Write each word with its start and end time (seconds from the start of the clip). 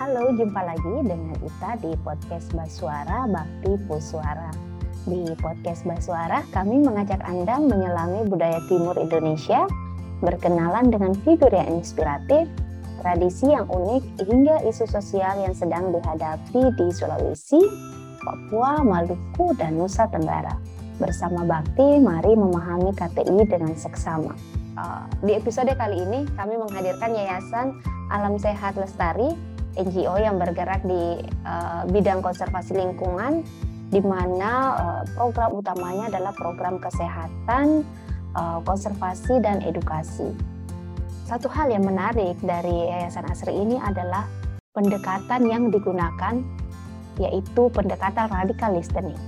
Halo, 0.00 0.32
jumpa 0.32 0.64
lagi 0.64 1.04
dengan 1.04 1.36
Ita 1.44 1.76
di 1.76 1.92
podcast 2.00 2.56
Basuara 2.56 3.28
Bakti 3.28 3.76
Puswara. 3.84 4.48
Di 5.04 5.28
podcast 5.36 5.84
Basuara, 5.84 6.40
kami 6.56 6.80
mengajak 6.80 7.20
Anda 7.20 7.60
menyelami 7.60 8.24
budaya 8.24 8.64
timur 8.64 8.96
Indonesia, 8.96 9.68
berkenalan 10.24 10.88
dengan 10.88 11.12
figur 11.20 11.52
yang 11.52 11.68
inspiratif, 11.84 12.48
tradisi 13.04 13.52
yang 13.52 13.68
unik, 13.68 14.24
hingga 14.24 14.64
isu 14.72 14.88
sosial 14.88 15.36
yang 15.36 15.52
sedang 15.52 15.92
dihadapi 15.92 16.72
di 16.80 16.86
Sulawesi, 16.96 17.60
Papua, 18.24 18.80
Maluku, 18.80 19.52
dan 19.60 19.76
Nusa 19.76 20.08
Tenggara. 20.08 20.56
Bersama 20.96 21.44
Bakti, 21.44 22.00
mari 22.00 22.32
memahami 22.40 22.96
KTI 22.96 23.44
dengan 23.44 23.76
seksama. 23.76 24.32
Uh, 24.80 25.04
di 25.28 25.36
episode 25.36 25.68
kali 25.76 26.00
ini, 26.00 26.24
kami 26.40 26.56
menghadirkan 26.56 27.12
Yayasan 27.12 27.76
Alam 28.08 28.40
Sehat 28.40 28.80
Lestari 28.80 29.49
NGO 29.78 30.18
yang 30.18 30.40
bergerak 30.40 30.82
di 30.82 31.22
uh, 31.46 31.86
bidang 31.86 32.22
konservasi 32.24 32.74
lingkungan 32.74 33.46
di 33.90 33.98
mana 34.02 34.50
uh, 34.78 35.02
program 35.18 35.50
utamanya 35.58 36.10
adalah 36.14 36.32
program 36.34 36.78
kesehatan, 36.78 37.82
uh, 38.38 38.58
konservasi 38.62 39.42
dan 39.42 39.58
edukasi. 39.66 40.30
Satu 41.26 41.46
hal 41.50 41.70
yang 41.70 41.86
menarik 41.86 42.38
dari 42.42 42.90
Yayasan 42.90 43.26
Asri 43.30 43.54
ini 43.54 43.78
adalah 43.78 44.26
pendekatan 44.74 45.46
yang 45.46 45.70
digunakan 45.70 46.42
yaitu 47.18 47.70
pendekatan 47.70 48.30
radikal 48.30 48.74
listening. 48.74 49.18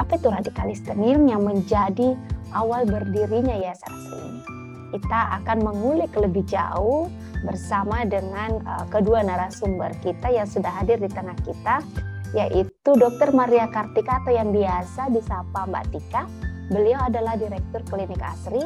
Apa 0.00 0.16
itu 0.20 0.28
radikal 0.28 0.68
listening 0.68 1.28
yang 1.28 1.44
menjadi 1.44 2.16
awal 2.52 2.84
berdirinya 2.88 3.56
Yayasan 3.56 3.92
Asri 3.92 4.20
ini? 4.20 4.63
Kita 4.94 5.42
akan 5.42 5.58
mengulik 5.66 6.14
lebih 6.14 6.46
jauh 6.46 7.10
bersama 7.42 8.06
dengan 8.06 8.62
uh, 8.62 8.86
kedua 8.86 9.26
narasumber 9.26 9.90
kita 10.06 10.30
yang 10.30 10.46
sudah 10.46 10.70
hadir 10.70 11.02
di 11.02 11.10
tengah 11.10 11.34
kita 11.42 11.82
yaitu 12.30 12.90
Dr. 12.94 13.34
Maria 13.34 13.66
Kartika 13.70 14.22
atau 14.22 14.30
yang 14.34 14.54
biasa 14.54 15.10
disapa 15.10 15.66
Mbak 15.66 15.84
Tika. 15.90 16.30
Beliau 16.70 17.10
adalah 17.10 17.34
Direktur 17.34 17.82
Klinik 17.90 18.22
Asri 18.22 18.62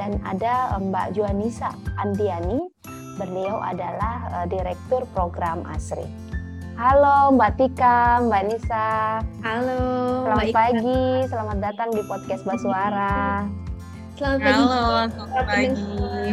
dan 0.00 0.16
ada 0.24 0.76
uh, 0.76 0.80
Mbak 0.80 1.12
Juanisa 1.12 1.76
Andiani. 2.00 2.72
Beliau 3.20 3.60
adalah 3.60 4.32
uh, 4.32 4.46
Direktur 4.48 5.04
Program 5.12 5.60
Asri. 5.68 6.08
Halo 6.80 7.36
Mbak 7.36 7.52
Tika, 7.60 8.24
Mbak 8.24 8.42
Nisa. 8.48 9.20
Halo. 9.44 9.80
Selamat 10.24 10.40
Mbak 10.40 10.56
pagi, 10.56 11.04
selamat 11.28 11.58
datang 11.60 11.88
di 11.92 12.00
podcast 12.04 12.42
Basuara. 12.48 13.65
Selamat 14.16 14.40
pagi. 14.40 14.56
Halo, 14.56 14.80
selamat 15.12 15.44
pagi. 15.44 16.32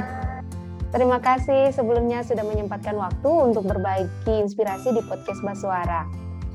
Terima 0.95 1.17
kasih 1.19 1.63
sebelumnya 1.75 2.23
sudah 2.23 2.47
menyempatkan 2.47 2.95
waktu 2.95 3.27
untuk 3.27 3.67
berbagi 3.67 4.39
inspirasi 4.39 4.95
di 4.95 5.03
podcast 5.03 5.43
Basuara. 5.43 6.07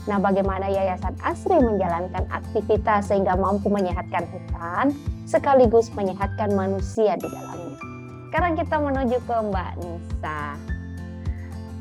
Nah, 0.09 0.17
bagaimana 0.17 0.73
Yayasan 0.73 1.21
Asri 1.21 1.61
menjalankan 1.61 2.25
aktivitas 2.33 3.13
sehingga 3.13 3.37
mampu 3.37 3.69
menyehatkan 3.69 4.25
hutan 4.33 4.97
sekaligus 5.29 5.93
menyehatkan 5.93 6.49
manusia 6.57 7.21
di 7.21 7.29
dalamnya. 7.29 7.77
Sekarang 8.33 8.57
kita 8.57 8.77
menuju 8.81 9.21
ke 9.21 9.37
Mbak 9.53 9.73
Nisa. 9.85 10.41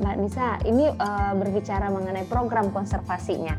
Mbak 0.04 0.16
Nisa, 0.28 0.48
ini 0.68 0.92
uh, 0.92 1.32
berbicara 1.40 1.88
mengenai 1.88 2.28
program 2.28 2.68
konservasinya. 2.76 3.56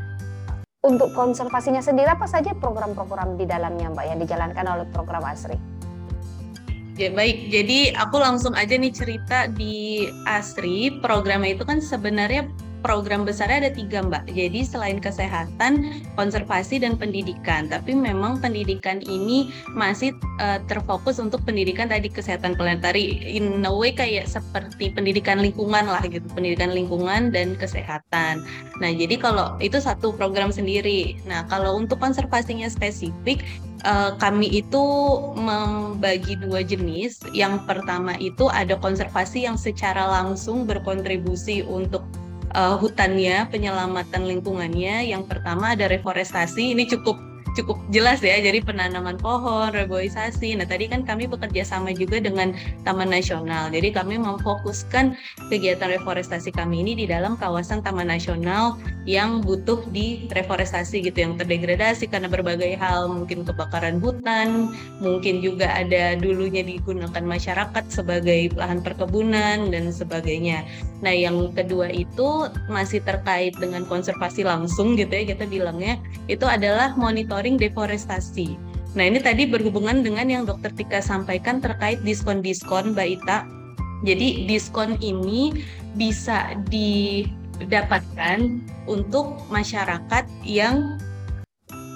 Untuk 0.85 1.17
konservasinya 1.17 1.81
sendiri 1.81 2.13
apa 2.13 2.29
saja 2.29 2.53
program-program 2.53 3.41
di 3.41 3.49
dalamnya 3.49 3.89
Mbak 3.89 4.05
yang 4.05 4.19
dijalankan 4.21 4.65
oleh 4.69 4.85
program 4.93 5.25
Asri? 5.25 5.78
Ya, 6.99 7.07
baik, 7.07 7.47
jadi 7.47 7.95
aku 7.95 8.19
langsung 8.19 8.51
aja 8.59 8.75
nih 8.75 8.91
cerita 8.91 9.47
di 9.47 10.11
Asri. 10.27 10.99
Programnya 10.99 11.55
itu 11.55 11.63
kan 11.63 11.79
sebenarnya 11.79 12.51
program 12.83 13.23
besarnya 13.23 13.67
ada 13.67 13.71
tiga 13.71 14.03
mbak. 14.03 14.27
Jadi 14.27 14.67
selain 14.67 14.99
kesehatan, 14.99 16.03
konservasi 16.19 16.83
dan 16.83 16.99
pendidikan. 16.99 17.71
Tapi 17.71 17.95
memang 17.95 18.43
pendidikan 18.43 18.99
ini 18.99 19.47
masih 19.79 20.11
uh, 20.43 20.59
terfokus 20.67 21.23
untuk 21.23 21.39
pendidikan 21.47 21.87
tadi 21.87 22.11
kesehatan 22.11 22.59
planetari. 22.59 23.23
In 23.31 23.63
a 23.63 23.71
way 23.71 23.95
kayak 23.95 24.27
seperti 24.27 24.91
pendidikan 24.91 25.39
lingkungan 25.39 25.87
lah 25.87 26.03
gitu, 26.03 26.27
pendidikan 26.35 26.75
lingkungan 26.75 27.31
dan 27.31 27.55
kesehatan. 27.55 28.43
Nah 28.83 28.91
jadi 28.91 29.15
kalau 29.15 29.55
itu 29.63 29.79
satu 29.79 30.11
program 30.19 30.51
sendiri. 30.51 31.15
Nah 31.23 31.47
kalau 31.47 31.79
untuk 31.79 31.95
konservasinya 32.03 32.67
spesifik, 32.67 33.39
uh, 33.85 34.17
kami 34.17 34.49
itu 34.49 34.83
membagi 35.37 36.39
dua 36.39 36.65
jenis. 36.65 37.21
Yang 37.31 37.63
pertama 37.69 38.15
itu 38.17 38.47
ada 38.49 38.75
konservasi 38.79 39.45
yang 39.45 39.55
secara 39.55 40.07
langsung 40.07 40.65
berkontribusi 40.65 41.63
untuk 41.63 42.03
uh, 42.55 42.75
hutannya, 42.79 43.45
penyelamatan 43.53 44.25
lingkungannya. 44.25 45.11
Yang 45.11 45.29
pertama 45.29 45.77
ada 45.77 45.85
reforestasi. 45.91 46.73
Ini 46.73 46.89
cukup 46.89 47.28
cukup 47.57 47.77
jelas 47.89 48.21
ya. 48.21 48.37
Jadi 48.37 48.61
penanaman 48.61 49.17
pohon, 49.17 49.73
reboisasi. 49.73 50.53
Nah, 50.57 50.69
tadi 50.69 50.85
kan 50.89 51.03
kami 51.03 51.25
bekerja 51.25 51.65
sama 51.65 51.91
juga 51.93 52.21
dengan 52.21 52.53
Taman 52.85 53.09
Nasional. 53.09 53.73
Jadi 53.73 53.89
kami 53.93 54.21
memfokuskan 54.21 55.17
kegiatan 55.49 55.89
reforestasi 55.99 56.53
kami 56.53 56.85
ini 56.85 56.93
di 56.93 57.05
dalam 57.09 57.33
kawasan 57.35 57.81
Taman 57.81 58.13
Nasional 58.13 58.77
yang 59.09 59.41
butuh 59.41 59.81
di 59.89 60.29
reforestasi 60.29 61.01
gitu, 61.01 61.17
yang 61.17 61.33
terdegradasi 61.35 62.05
karena 62.05 62.29
berbagai 62.29 62.77
hal, 62.77 63.09
mungkin 63.09 63.41
kebakaran 63.41 63.97
hutan, 63.97 64.69
mungkin 65.01 65.41
juga 65.41 65.73
ada 65.73 66.13
dulunya 66.13 66.61
digunakan 66.61 67.25
masyarakat 67.25 67.83
sebagai 67.89 68.53
lahan 68.53 68.85
perkebunan 68.85 69.73
dan 69.73 69.89
sebagainya. 69.89 70.61
Nah, 71.01 71.15
yang 71.15 71.55
kedua 71.57 71.89
itu 71.89 72.51
masih 72.69 73.01
terkait 73.01 73.57
dengan 73.57 73.87
konservasi 73.87 74.45
langsung 74.45 74.93
gitu 74.93 75.09
ya 75.09 75.33
kita 75.33 75.49
bilangnya, 75.49 75.97
itu 76.29 76.45
adalah 76.45 76.93
monitor 76.93 77.41
monitoring 77.49 77.57
deforestasi. 77.57 78.53
Nah 78.93 79.05
ini 79.09 79.17
tadi 79.21 79.45
berhubungan 79.49 80.01
dengan 80.05 80.29
yang 80.29 80.43
dokter 80.45 80.73
Tika 80.73 81.01
sampaikan 81.01 81.61
terkait 81.61 82.01
diskon-diskon 82.05 82.93
Mbak 82.93 83.07
Ita. 83.21 83.45
Jadi 84.05 84.45
diskon 84.47 84.97
ini 85.01 85.65
bisa 85.97 86.55
didapatkan 86.69 88.61
untuk 88.87 89.37
masyarakat 89.49 90.25
yang 90.45 90.97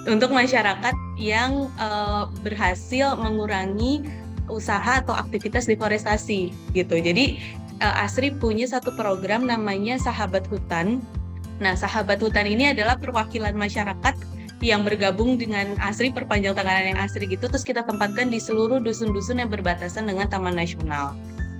untuk 0.04 0.36
masyarakat 0.36 0.92
yang 1.16 1.72
uh, 1.80 2.28
berhasil 2.44 3.16
mengurangi 3.16 4.04
usaha 4.52 5.00
atau 5.00 5.16
aktivitas 5.16 5.64
deforestasi 5.64 6.52
gitu. 6.76 7.00
Jadi 7.00 7.40
uh, 7.80 8.04
Asri 8.04 8.28
punya 8.28 8.68
satu 8.68 8.92
program 8.92 9.48
namanya 9.48 9.96
Sahabat 9.96 10.44
Hutan. 10.52 11.00
Nah, 11.56 11.72
Sahabat 11.72 12.20
Hutan 12.20 12.44
ini 12.44 12.76
adalah 12.76 13.00
perwakilan 13.00 13.56
masyarakat 13.56 14.33
yang 14.64 14.80
bergabung 14.80 15.36
dengan 15.36 15.76
ASRI 15.76 16.16
perpanjang 16.16 16.56
tanganan 16.56 16.96
yang 16.96 16.98
ASRI 17.04 17.28
gitu 17.36 17.52
terus 17.52 17.62
kita 17.62 17.84
tempatkan 17.84 18.32
di 18.32 18.40
seluruh 18.40 18.80
dusun-dusun 18.80 19.44
yang 19.44 19.52
berbatasan 19.52 20.08
dengan 20.08 20.24
Taman 20.32 20.56
Nasional. 20.56 21.12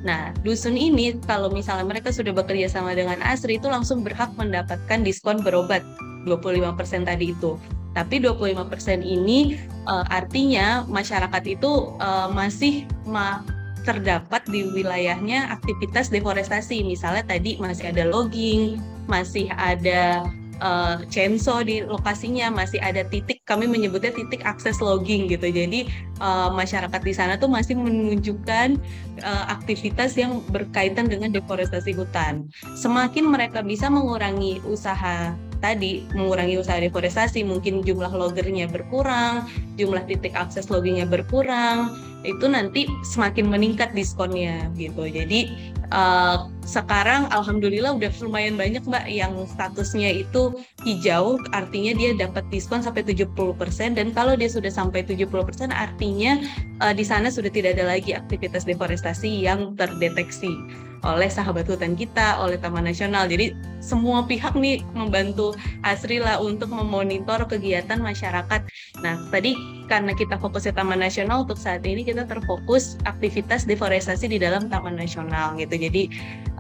Nah, 0.05 0.37
dusun 0.45 0.77
ini 0.77 1.17
kalau 1.25 1.49
misalnya 1.49 1.85
mereka 1.85 2.13
sudah 2.13 2.33
bekerja 2.33 2.69
sama 2.69 2.93
dengan 2.93 3.21
ASRI 3.25 3.57
itu 3.57 3.69
langsung 3.69 4.05
berhak 4.05 4.33
mendapatkan 4.37 5.01
diskon 5.01 5.41
berobat 5.41 5.81
25% 6.29 7.09
tadi 7.09 7.33
itu. 7.33 7.57
Tapi 7.97 8.21
25% 8.21 9.01
ini 9.01 9.57
uh, 9.87 10.05
artinya 10.13 10.85
masyarakat 10.85 11.43
itu 11.47 11.95
uh, 12.03 12.29
masih 12.29 12.85
ma 13.09 13.41
terdapat 13.85 14.45
di 14.49 14.65
wilayahnya 14.73 15.53
aktivitas 15.53 16.09
deforestasi. 16.13 16.85
Misalnya 16.85 17.25
tadi 17.25 17.57
masih 17.61 17.93
ada 17.93 18.05
logging, 18.09 18.81
masih 19.07 19.53
ada 19.57 20.25
uh, 20.61 21.03
chainsaw 21.09 21.65
di 21.65 21.83
lokasinya 21.83 22.51
masih 22.53 22.79
ada 22.83 23.03
titik 23.07 23.43
kami 23.49 23.67
menyebutnya 23.67 24.15
titik 24.15 24.43
akses 24.45 24.79
logging 24.79 25.27
gitu. 25.27 25.51
Jadi 25.51 25.91
uh, 26.21 26.53
masyarakat 26.53 27.01
di 27.03 27.13
sana 27.15 27.35
tuh 27.41 27.51
masih 27.51 27.79
menunjukkan 27.79 28.79
uh, 29.23 29.45
aktivitas 29.51 30.15
yang 30.19 30.45
berkaitan 30.51 31.11
dengan 31.11 31.33
deforestasi 31.35 31.95
hutan. 31.97 32.47
Semakin 32.79 33.31
mereka 33.31 33.65
bisa 33.65 33.91
mengurangi 33.91 34.61
usaha 34.69 35.33
tadi 35.65 36.05
mengurangi 36.13 36.61
usaha 36.61 36.77
deforestasi 36.77 37.41
mungkin 37.41 37.81
jumlah 37.81 38.13
loggernya 38.13 38.69
berkurang 38.69 39.49
jumlah 39.81 40.05
titik 40.05 40.37
akses 40.37 40.69
loggingnya 40.69 41.09
berkurang 41.09 41.89
itu 42.25 42.49
nanti 42.49 42.89
semakin 43.05 43.53
meningkat 43.53 43.93
diskonnya 43.93 44.73
gitu 44.75 45.05
jadi 45.05 45.53
uh, 45.93 46.49
sekarang 46.65 47.29
alhamdulillah 47.31 47.95
udah 47.95 48.11
lumayan 48.25 48.57
banyak 48.57 48.81
mbak 48.89 49.05
yang 49.07 49.37
statusnya 49.45 50.25
itu 50.25 50.57
hijau 50.83 51.37
artinya 51.53 51.93
dia 51.93 52.17
dapat 52.17 52.43
diskon 52.49 52.81
sampai 52.81 53.05
70% 53.05 53.37
dan 54.01 54.11
kalau 54.17 54.35
dia 54.35 54.49
sudah 54.49 54.73
sampai 54.73 55.05
70% 55.05 55.29
artinya 55.71 56.41
uh, 56.81 56.97
di 56.97 57.05
sana 57.05 57.29
sudah 57.29 57.53
tidak 57.53 57.77
ada 57.77 57.93
lagi 57.93 58.17
aktivitas 58.17 58.65
deforestasi 58.65 59.29
yang 59.29 59.77
terdeteksi. 59.77 60.51
Oleh 61.05 61.29
sahabat 61.29 61.69
hutan 61.69 61.93
kita, 61.95 62.41
oleh 62.41 62.57
Taman 62.57 62.89
Nasional. 62.89 63.29
Jadi 63.29 63.53
semua 63.85 64.25
pihak 64.25 64.57
nih 64.57 64.81
membantu 64.97 65.53
Asri 65.85 66.17
lah 66.17 66.41
untuk 66.41 66.73
memonitor 66.73 67.45
kegiatan 67.45 68.01
masyarakat. 68.01 68.65
Nah, 69.05 69.15
tadi 69.29 69.53
karena 69.87 70.17
kita 70.17 70.41
fokusnya 70.41 70.73
Taman 70.73 71.05
Nasional 71.05 71.45
untuk 71.45 71.61
saat 71.61 71.85
ini 71.85 72.03
kita 72.03 72.25
terfokus 72.25 72.97
aktivitas 73.05 73.69
deforestasi 73.69 74.33
di 74.33 74.41
dalam 74.41 74.73
Taman 74.73 74.97
Nasional 74.97 75.53
gitu. 75.61 75.77
Jadi 75.77 76.09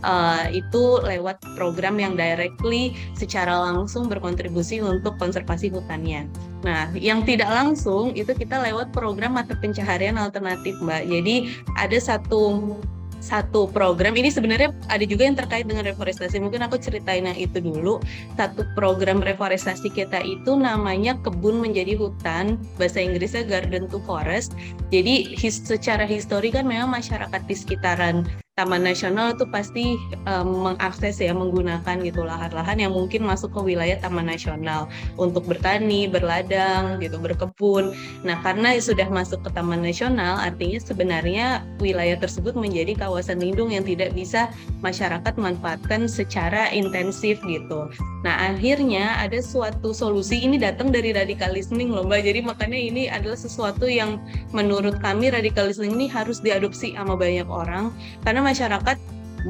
uh, 0.04 0.46
itu 0.52 1.00
lewat 1.00 1.40
program 1.56 1.96
yang 1.96 2.14
directly 2.14 2.92
secara 3.16 3.56
langsung 3.72 4.06
berkontribusi 4.12 4.84
untuk 4.84 5.16
konservasi 5.16 5.72
hutannya. 5.72 6.28
Nah, 6.64 6.92
yang 6.96 7.24
tidak 7.24 7.48
langsung 7.48 8.12
itu 8.12 8.32
kita 8.36 8.60
lewat 8.60 8.92
program 8.92 9.36
mata 9.36 9.56
pencaharian 9.56 10.20
alternatif, 10.20 10.76
Mbak. 10.80 11.02
Jadi 11.08 11.36
ada 11.76 11.98
satu 12.00 12.76
satu 13.24 13.72
program. 13.72 14.12
Ini 14.12 14.28
sebenarnya 14.28 14.76
ada 14.92 15.04
juga 15.08 15.24
yang 15.24 15.40
terkait 15.40 15.64
dengan 15.64 15.88
reforestasi. 15.88 16.36
Mungkin 16.44 16.60
aku 16.60 16.76
ceritain 16.76 17.24
yang 17.24 17.38
itu 17.40 17.64
dulu. 17.64 18.04
Satu 18.36 18.68
program 18.76 19.24
reforestasi 19.24 19.88
kita 19.88 20.20
itu 20.20 20.52
namanya 20.52 21.16
kebun 21.24 21.64
menjadi 21.64 21.96
hutan 21.96 22.60
bahasa 22.76 23.00
Inggrisnya 23.00 23.48
garden 23.48 23.88
to 23.88 23.96
forest. 24.04 24.52
Jadi 24.92 25.32
his, 25.32 25.64
secara 25.64 26.04
histori 26.04 26.52
kan 26.52 26.68
memang 26.68 26.92
masyarakat 26.92 27.40
di 27.48 27.56
sekitaran 27.56 28.28
Taman 28.54 28.86
Nasional 28.86 29.34
itu 29.34 29.50
pasti 29.50 29.98
um, 30.30 30.70
mengakses 30.70 31.18
ya 31.18 31.34
menggunakan 31.34 31.98
gitu 32.06 32.22
lahan-lahan 32.22 32.78
yang 32.78 32.94
mungkin 32.94 33.26
masuk 33.26 33.50
ke 33.50 33.74
wilayah 33.74 33.98
Taman 33.98 34.30
Nasional 34.30 34.86
untuk 35.18 35.42
bertani, 35.50 36.06
berladang, 36.06 37.02
gitu, 37.02 37.18
berkebun. 37.18 37.90
Nah, 38.22 38.38
karena 38.46 38.78
sudah 38.78 39.10
masuk 39.10 39.42
ke 39.42 39.50
Taman 39.50 39.82
Nasional, 39.82 40.38
artinya 40.38 40.78
sebenarnya 40.78 41.66
wilayah 41.82 42.14
tersebut 42.14 42.54
menjadi 42.54 42.94
kawasan 42.94 43.42
lindung 43.42 43.74
yang 43.74 43.82
tidak 43.82 44.14
bisa 44.14 44.46
masyarakat 44.86 45.34
manfaatkan 45.34 46.06
secara 46.06 46.70
intensif 46.70 47.42
gitu. 47.42 47.90
Nah, 48.22 48.54
akhirnya 48.54 49.18
ada 49.18 49.42
suatu 49.42 49.90
solusi 49.90 50.46
ini 50.46 50.62
datang 50.62 50.94
dari 50.94 51.10
radikal 51.10 51.50
listening 51.50 51.90
loh, 51.90 52.06
Mbak. 52.06 52.22
Jadi 52.22 52.40
makanya 52.46 52.78
ini 52.78 53.02
adalah 53.10 53.34
sesuatu 53.34 53.90
yang 53.90 54.22
menurut 54.54 55.02
kami 55.02 55.34
radikal 55.34 55.66
listening 55.66 55.98
ini 55.98 56.06
harus 56.06 56.38
diadopsi 56.38 56.94
sama 56.94 57.18
banyak 57.18 57.50
orang 57.50 57.90
karena 58.22 58.43
masyarakat 58.44 59.00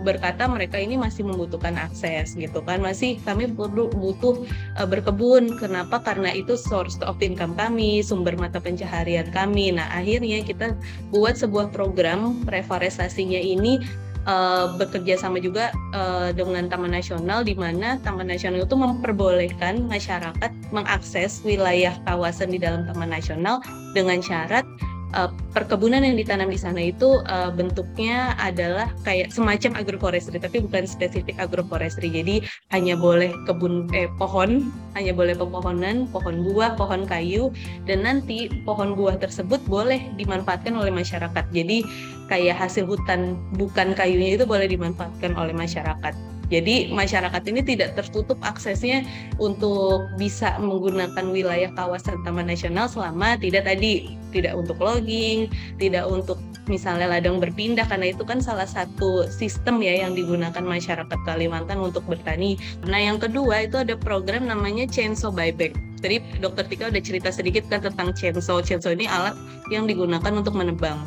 berkata 0.02 0.50
mereka 0.50 0.74
ini 0.74 0.98
masih 0.98 1.22
membutuhkan 1.22 1.78
akses 1.78 2.34
gitu 2.34 2.58
kan. 2.66 2.82
Masih 2.82 3.22
kami 3.22 3.46
perlu 3.50 3.90
butuh 3.94 4.42
uh, 4.78 4.86
berkebun. 4.86 5.54
Kenapa? 5.62 6.02
Karena 6.02 6.34
itu 6.34 6.58
source 6.58 6.98
of 7.06 7.18
income 7.22 7.54
kami 7.54 8.02
sumber 8.02 8.34
mata 8.34 8.58
pencaharian 8.58 9.30
kami. 9.30 9.70
Nah 9.70 9.86
akhirnya 9.94 10.42
kita 10.42 10.74
buat 11.14 11.38
sebuah 11.38 11.70
program 11.70 12.42
reforestasinya 12.50 13.38
ini 13.38 13.78
uh, 14.26 14.74
bekerja 14.76 15.20
sama 15.20 15.38
juga 15.38 15.70
uh, 15.94 16.34
dengan 16.34 16.66
Taman 16.66 16.92
Nasional 16.92 17.46
di 17.46 17.54
mana 17.54 18.00
Taman 18.02 18.28
Nasional 18.28 18.66
itu 18.66 18.76
memperbolehkan 18.76 19.86
masyarakat 19.86 20.50
mengakses 20.74 21.40
wilayah 21.46 21.94
kawasan 22.08 22.50
di 22.52 22.58
dalam 22.58 22.88
Taman 22.88 23.12
Nasional 23.12 23.62
dengan 23.94 24.18
syarat 24.20 24.66
uh, 25.14 25.30
perkebunan 25.54 26.02
yang 26.02 26.18
ditanam 26.18 26.50
di 26.50 26.58
sana 26.58 26.90
itu 26.90 27.22
uh, 27.30 27.54
bentuknya 27.54 28.34
adalah 28.42 28.90
kayak 29.06 29.30
semacam 29.30 29.78
agroforestry 29.78 30.42
tapi 30.42 30.60
bukan 30.60 30.84
spesifik 30.84 31.38
agroforestry. 31.38 32.10
Jadi 32.10 32.42
hanya 32.74 32.98
boleh 32.98 33.30
kebun 33.46 33.88
eh 33.94 34.10
pohon 34.18 34.74
hanya 34.98 35.14
boleh 35.14 35.38
pepohonan 35.38 36.10
pohon 36.10 36.42
buah 36.42 36.74
pohon 36.74 37.06
kayu 37.06 37.54
dan 37.86 38.02
nanti 38.02 38.50
pohon 38.66 38.98
buah 38.98 39.16
tersebut 39.16 39.62
boleh 39.70 40.02
dimanfaatkan 40.18 40.74
oleh 40.74 40.90
masyarakat. 40.90 41.44
Jadi 41.54 41.86
kayak 42.26 42.58
hasil 42.58 42.84
hutan 42.84 43.38
bukan 43.54 43.94
kayunya 43.94 44.34
itu 44.34 44.44
boleh 44.44 44.66
dimanfaatkan 44.66 45.38
oleh 45.38 45.54
masyarakat 45.54 46.33
jadi 46.52 46.92
masyarakat 46.92 47.42
ini 47.48 47.60
tidak 47.64 47.96
tertutup 47.96 48.36
aksesnya 48.44 49.04
untuk 49.40 50.08
bisa 50.20 50.56
menggunakan 50.60 51.24
wilayah 51.30 51.70
kawasan 51.72 52.20
Taman 52.22 52.48
Nasional 52.48 52.88
selama 52.88 53.36
tidak 53.40 53.64
tadi 53.68 54.18
tidak 54.34 54.58
untuk 54.58 54.82
logging, 54.82 55.46
tidak 55.78 56.10
untuk 56.10 56.36
misalnya 56.66 57.06
ladang 57.06 57.38
berpindah 57.38 57.86
karena 57.86 58.10
itu 58.10 58.26
kan 58.26 58.42
salah 58.42 58.66
satu 58.66 59.28
sistem 59.30 59.78
ya 59.84 60.02
yang 60.04 60.16
digunakan 60.16 60.64
masyarakat 60.64 61.18
Kalimantan 61.22 61.78
untuk 61.78 62.02
bertani. 62.08 62.58
Nah, 62.88 62.98
yang 62.98 63.20
kedua 63.20 63.68
itu 63.68 63.78
ada 63.78 63.94
program 63.94 64.48
namanya 64.50 64.88
chainsaw 64.90 65.30
buyback 65.30 65.76
tadi 66.04 66.20
dokter 66.44 66.68
Tika 66.68 66.92
udah 66.92 67.00
cerita 67.00 67.32
sedikit 67.32 67.64
kan 67.72 67.80
tentang 67.80 68.12
chainsaw. 68.12 68.60
Chainsaw 68.60 68.92
ini 68.92 69.08
alat 69.08 69.32
yang 69.72 69.88
digunakan 69.88 70.28
untuk 70.36 70.52
menebang. 70.52 71.00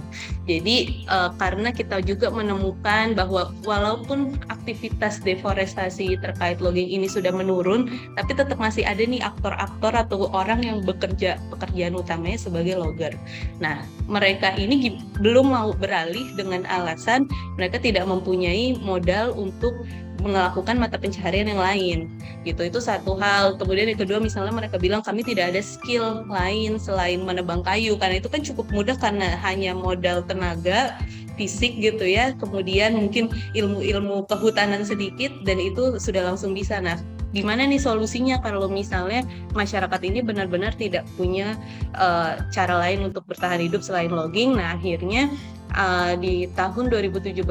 Jadi 0.49 1.05
uh, 1.05 1.29
karena 1.38 1.69
kita 1.69 2.01
juga 2.01 2.33
menemukan 2.33 3.13
bahwa 3.13 3.53
walaupun 3.61 4.41
aktivitas 4.49 5.21
deforestasi 5.21 6.17
terkait 6.17 6.57
logging 6.57 6.89
ini 6.89 7.05
sudah 7.05 7.29
menurun, 7.29 7.85
tapi 8.17 8.33
tetap 8.33 8.57
masih 8.57 8.81
ada 8.81 9.05
nih 9.05 9.21
aktor-aktor 9.21 9.94
atau 9.94 10.33
orang 10.33 10.65
yang 10.65 10.81
bekerja 10.81 11.38
pekerjaan 11.53 11.94
utamanya 11.94 12.41
sebagai 12.41 12.81
logger. 12.81 13.13
Nah, 13.61 13.85
mereka 14.09 14.57
ini 14.57 14.97
belum 15.21 15.53
mau 15.53 15.69
beralih 15.77 16.25
dengan 16.33 16.65
alasan 16.65 17.29
mereka 17.59 17.77
tidak 17.77 18.09
mempunyai 18.09 18.79
modal 18.81 19.35
untuk 19.38 19.75
melakukan 20.22 20.78
mata 20.78 20.98
pencaharian 20.98 21.50
yang 21.50 21.62
lain 21.62 21.98
gitu. 22.44 22.66
Itu 22.66 22.80
satu 22.80 23.18
hal. 23.18 23.58
Kemudian 23.58 23.92
yang 23.92 24.00
kedua 24.00 24.18
misalnya 24.18 24.54
mereka 24.54 24.78
bilang 24.81 25.02
kami 25.02 25.22
tidak 25.25 25.54
ada 25.54 25.62
skill 25.62 26.25
lain 26.30 26.78
selain 26.81 27.22
menebang 27.22 27.62
kayu. 27.62 27.98
Karena 27.98 28.22
itu 28.22 28.30
kan 28.30 28.42
cukup 28.42 28.68
mudah 28.69 28.98
karena 28.98 29.38
hanya 29.42 29.74
modal 29.78 30.24
tenaga 30.25 30.98
fisik 31.38 31.78
gitu 31.78 32.06
ya. 32.06 32.34
Kemudian 32.38 32.98
mungkin 32.98 33.30
ilmu-ilmu 33.54 34.25
kehutanan 34.25 34.84
sedikit 34.84 35.31
dan 35.46 35.62
itu 35.62 36.02
sudah 36.02 36.34
langsung 36.34 36.58
bisa. 36.58 36.81
Nah 36.81 36.98
gimana 37.35 37.68
nih 37.68 37.79
solusinya 37.79 38.39
kalau 38.39 38.68
misalnya 38.71 39.24
masyarakat 39.51 40.01
ini 40.07 40.24
benar-benar 40.24 40.75
tidak 40.75 41.03
punya 41.19 41.56
uh, 41.95 42.39
cara 42.51 42.79
lain 42.79 43.12
untuk 43.12 43.27
bertahan 43.27 43.59
hidup 43.63 43.83
selain 43.83 44.12
logging? 44.12 44.56
Nah 44.56 44.79
akhirnya 44.79 45.31
uh, 45.75 46.13
di 46.15 46.47
tahun 46.56 46.88
2017 46.91 47.44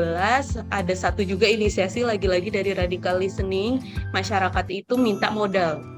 ada 0.72 0.94
satu 0.94 1.20
juga 1.26 1.44
inisiasi 1.44 2.06
lagi-lagi 2.06 2.48
dari 2.48 2.72
radical 2.72 3.20
listening 3.20 3.80
masyarakat 4.16 4.66
itu 4.72 4.96
minta 4.96 5.28
modal 5.28 5.95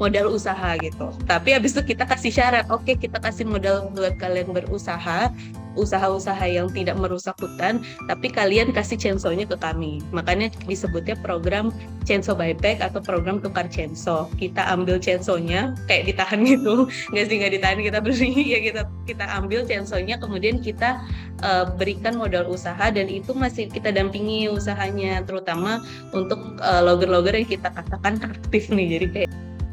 modal 0.00 0.32
usaha 0.32 0.76
gitu. 0.80 1.12
Tapi 1.28 1.56
habis 1.56 1.76
itu 1.76 1.94
kita 1.94 2.08
kasih 2.08 2.32
syarat, 2.32 2.66
oke 2.72 2.84
okay, 2.84 2.94
kita 2.96 3.20
kasih 3.20 3.44
modal 3.44 3.92
buat 3.92 4.16
kalian 4.16 4.50
berusaha, 4.52 5.32
usaha-usaha 5.72 6.44
yang 6.48 6.68
tidak 6.68 7.00
merusak 7.00 7.36
hutan, 7.40 7.80
tapi 8.08 8.28
kalian 8.28 8.72
kasih 8.76 8.96
chainsaw-nya 8.96 9.48
ke 9.48 9.56
kami. 9.56 10.04
Makanya 10.12 10.52
disebutnya 10.68 11.16
program 11.20 11.72
chainsaw 12.04 12.36
buyback 12.36 12.82
atau 12.82 13.00
program 13.00 13.40
tukar 13.40 13.68
chainsaw. 13.72 14.28
Kita 14.36 14.68
ambil 14.68 15.00
chainsaw-nya 15.00 15.76
kayak 15.88 16.12
ditahan 16.12 16.44
gitu, 16.50 16.88
nggak 17.12 17.24
sih 17.28 17.36
nggak 17.40 17.52
ditahan 17.60 17.78
kita 17.80 17.98
beri 18.04 18.32
ya 18.54 18.58
kita 18.60 18.82
kita 19.08 19.24
ambil 19.38 19.64
chainsaw-nya 19.64 20.20
kemudian 20.20 20.60
kita 20.60 21.00
uh, 21.40 21.64
berikan 21.76 22.16
modal 22.16 22.48
usaha 22.48 22.90
dan 22.92 23.08
itu 23.08 23.32
masih 23.32 23.68
kita 23.68 23.90
dampingi 23.94 24.48
usahanya 24.52 25.24
terutama 25.24 25.80
untuk 26.12 26.38
uh, 26.60 26.82
logger-logger 26.84 27.38
yang 27.38 27.48
kita 27.48 27.68
katakan 27.72 28.20
aktif 28.22 28.68
nih 28.68 28.98
jadi 28.98 29.06
kayak 29.08 29.30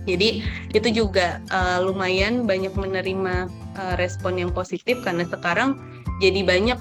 jadi 0.10 0.42
itu 0.74 0.90
juga 1.06 1.38
uh, 1.54 1.86
lumayan 1.86 2.50
banyak 2.50 2.74
menerima 2.74 3.46
uh, 3.78 3.94
respon 4.02 4.42
yang 4.42 4.50
positif 4.50 4.98
karena 5.06 5.26
sekarang 5.30 5.78
jadi 6.18 6.42
banyak 6.42 6.80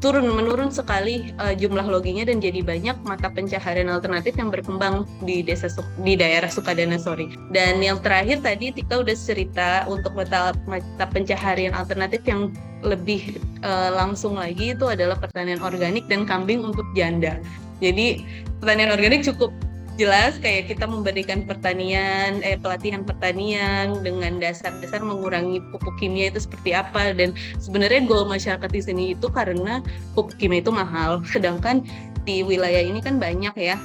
turun 0.00 0.32
menurun 0.32 0.72
sekali 0.72 1.30
uh, 1.36 1.52
jumlah 1.52 1.84
loginya 1.84 2.24
dan 2.24 2.40
jadi 2.40 2.64
banyak 2.64 2.96
mata 3.04 3.28
pencaharian 3.28 3.92
alternatif 3.92 4.32
yang 4.40 4.48
berkembang 4.48 5.04
di 5.28 5.44
desa 5.44 5.68
di 6.00 6.16
daerah 6.16 6.48
Sukadana 6.48 6.96
sorry. 6.96 7.28
Dan 7.52 7.84
yang 7.84 8.00
terakhir 8.00 8.40
tadi 8.40 8.72
Tika 8.72 9.04
udah 9.04 9.16
cerita 9.16 9.84
untuk 9.86 10.16
mata 10.16 10.56
mata 10.64 11.04
pencaharian 11.12 11.76
alternatif 11.76 12.24
yang 12.24 12.48
lebih 12.80 13.36
uh, 13.60 13.92
langsung 13.92 14.40
lagi 14.40 14.72
itu 14.72 14.88
adalah 14.88 15.20
pertanian 15.20 15.60
organik 15.60 16.08
dan 16.08 16.24
kambing 16.24 16.64
untuk 16.64 16.88
janda. 16.96 17.36
Jadi 17.84 18.24
pertanian 18.64 18.96
organik 18.96 19.20
cukup 19.20 19.52
jelas 20.00 20.40
kayak 20.40 20.72
kita 20.72 20.88
memberikan 20.88 21.44
pertanian 21.44 22.40
eh 22.40 22.56
pelatihan 22.56 23.04
pertanian 23.04 24.00
dengan 24.00 24.40
dasar-dasar 24.40 25.04
mengurangi 25.04 25.60
pupuk 25.68 25.92
kimia 26.00 26.32
itu 26.32 26.40
seperti 26.40 26.72
apa. 26.72 27.12
Dan 27.12 27.36
sebenarnya 27.60 28.08
goal 28.08 28.24
masyarakat 28.24 28.70
di 28.72 28.80
sini 28.80 29.04
itu 29.12 29.28
karena 29.28 29.84
pupuk 30.16 30.40
kimia 30.40 30.64
itu 30.64 30.72
mahal. 30.72 31.20
Sedangkan 31.28 31.84
di 32.24 32.40
wilayah 32.40 32.80
ini 32.80 33.04
kan 33.04 33.20
banyak 33.20 33.52
ya 33.60 33.76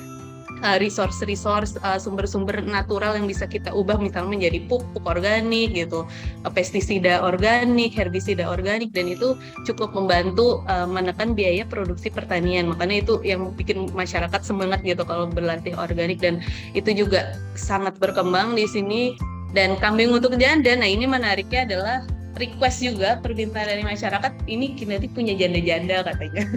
resource-resource 0.82 1.78
uh, 1.86 2.02
sumber-sumber 2.02 2.58
natural 2.66 3.14
yang 3.14 3.30
bisa 3.30 3.46
kita 3.46 3.70
ubah 3.70 4.02
misalnya 4.02 4.34
menjadi 4.34 4.60
pupuk 4.66 5.06
organik 5.06 5.78
gitu, 5.78 6.10
uh, 6.42 6.52
pestisida 6.52 7.22
organik, 7.22 7.94
herbisida 7.94 8.50
organik 8.50 8.90
dan 8.92 9.06
itu 9.06 9.38
cukup 9.70 9.94
membantu 9.94 10.66
uh, 10.66 10.90
menekan 10.90 11.38
biaya 11.38 11.64
produksi 11.70 12.10
pertanian. 12.10 12.74
Makanya 12.74 13.06
itu 13.06 13.14
yang 13.22 13.54
bikin 13.54 13.94
masyarakat 13.94 14.42
semangat 14.42 14.82
gitu 14.82 15.06
kalau 15.06 15.30
berlatih 15.30 15.78
organik 15.78 16.18
dan 16.18 16.42
itu 16.74 16.90
juga 16.92 17.38
sangat 17.54 17.94
berkembang 18.02 18.58
di 18.58 18.66
sini 18.66 19.14
dan 19.54 19.78
kambing 19.80 20.12
untuk 20.12 20.36
janda. 20.36 20.76
Nah, 20.76 20.90
ini 20.90 21.08
menariknya 21.08 21.64
adalah 21.64 21.98
request 22.36 22.84
juga 22.84 23.20
permintaan 23.24 23.68
dari 23.68 23.84
masyarakat 23.84 24.32
ini 24.46 24.76
nanti 24.86 25.08
punya 25.12 25.34
janda-janda 25.36 26.06
katanya. 26.06 26.44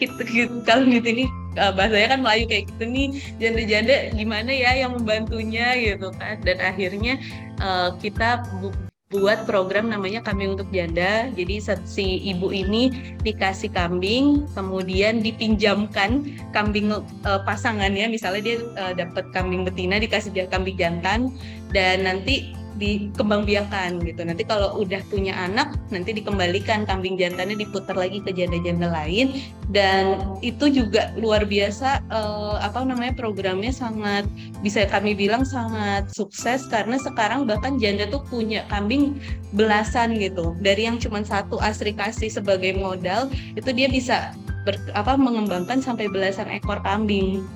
Gitu, 0.00 0.16
gitu. 0.32 0.64
kalau 0.64 0.88
di 0.88 0.96
sini 1.04 1.24
uh, 1.60 1.76
bahasanya 1.76 2.16
kan 2.16 2.20
Melayu 2.24 2.48
kayak 2.48 2.72
gitu 2.72 2.84
nih 2.88 3.08
janda-janda 3.36 4.16
gimana 4.16 4.48
ya 4.48 4.72
yang 4.80 4.96
membantunya? 4.96 5.76
Gitu 5.76 6.08
kan. 6.16 6.40
Dan 6.40 6.56
akhirnya 6.56 7.20
uh, 7.60 7.92
kita 8.00 8.48
bu 8.64 8.72
buat 9.10 9.42
program 9.42 9.90
namanya 9.90 10.22
kambing 10.22 10.54
untuk 10.54 10.70
janda. 10.70 11.28
Jadi 11.34 11.58
si 11.84 12.22
ibu 12.30 12.54
ini 12.54 12.94
dikasih 13.26 13.74
kambing 13.74 14.46
kemudian 14.54 15.18
dipinjamkan 15.20 16.30
kambing 16.54 16.94
uh, 16.94 17.40
pasangannya. 17.42 18.06
Misalnya 18.08 18.40
dia 18.40 18.56
uh, 18.78 18.94
dapat 18.94 19.28
kambing 19.34 19.66
betina 19.66 19.98
dikasih 19.98 20.32
kambing 20.48 20.78
jantan. 20.78 21.34
Dan 21.74 22.06
nanti 22.06 22.54
dikembangbiakan 22.76 24.02
gitu. 24.04 24.22
Nanti 24.22 24.42
kalau 24.46 24.78
udah 24.78 25.02
punya 25.10 25.34
anak, 25.34 25.74
nanti 25.90 26.14
dikembalikan 26.14 26.86
kambing 26.86 27.18
jantannya 27.18 27.58
diputar 27.58 27.96
lagi 27.96 28.22
ke 28.22 28.30
janda-janda 28.30 28.90
lain 28.90 29.42
dan 29.70 30.18
itu 30.42 30.70
juga 30.70 31.14
luar 31.14 31.46
biasa 31.46 32.02
uh, 32.10 32.58
apa 32.62 32.82
namanya 32.82 33.14
programnya 33.14 33.70
sangat 33.70 34.26
bisa 34.62 34.86
kami 34.86 35.14
bilang 35.14 35.46
sangat 35.46 36.10
sukses 36.10 36.66
karena 36.66 36.98
sekarang 36.98 37.46
bahkan 37.46 37.78
janda 37.78 38.06
tuh 38.10 38.22
punya 38.26 38.66
kambing 38.70 39.18
belasan 39.54 40.18
gitu. 40.18 40.54
Dari 40.62 40.86
yang 40.86 40.98
cuma 41.02 41.22
satu 41.22 41.58
asri 41.58 41.94
kasih 41.94 42.30
sebagai 42.30 42.74
modal, 42.78 43.30
itu 43.54 43.70
dia 43.74 43.86
bisa 43.90 44.34
ber, 44.66 44.76
apa 44.92 45.16
mengembangkan 45.16 45.80
sampai 45.80 46.06
belasan 46.10 46.50
ekor 46.50 46.78
kambing 46.84 47.46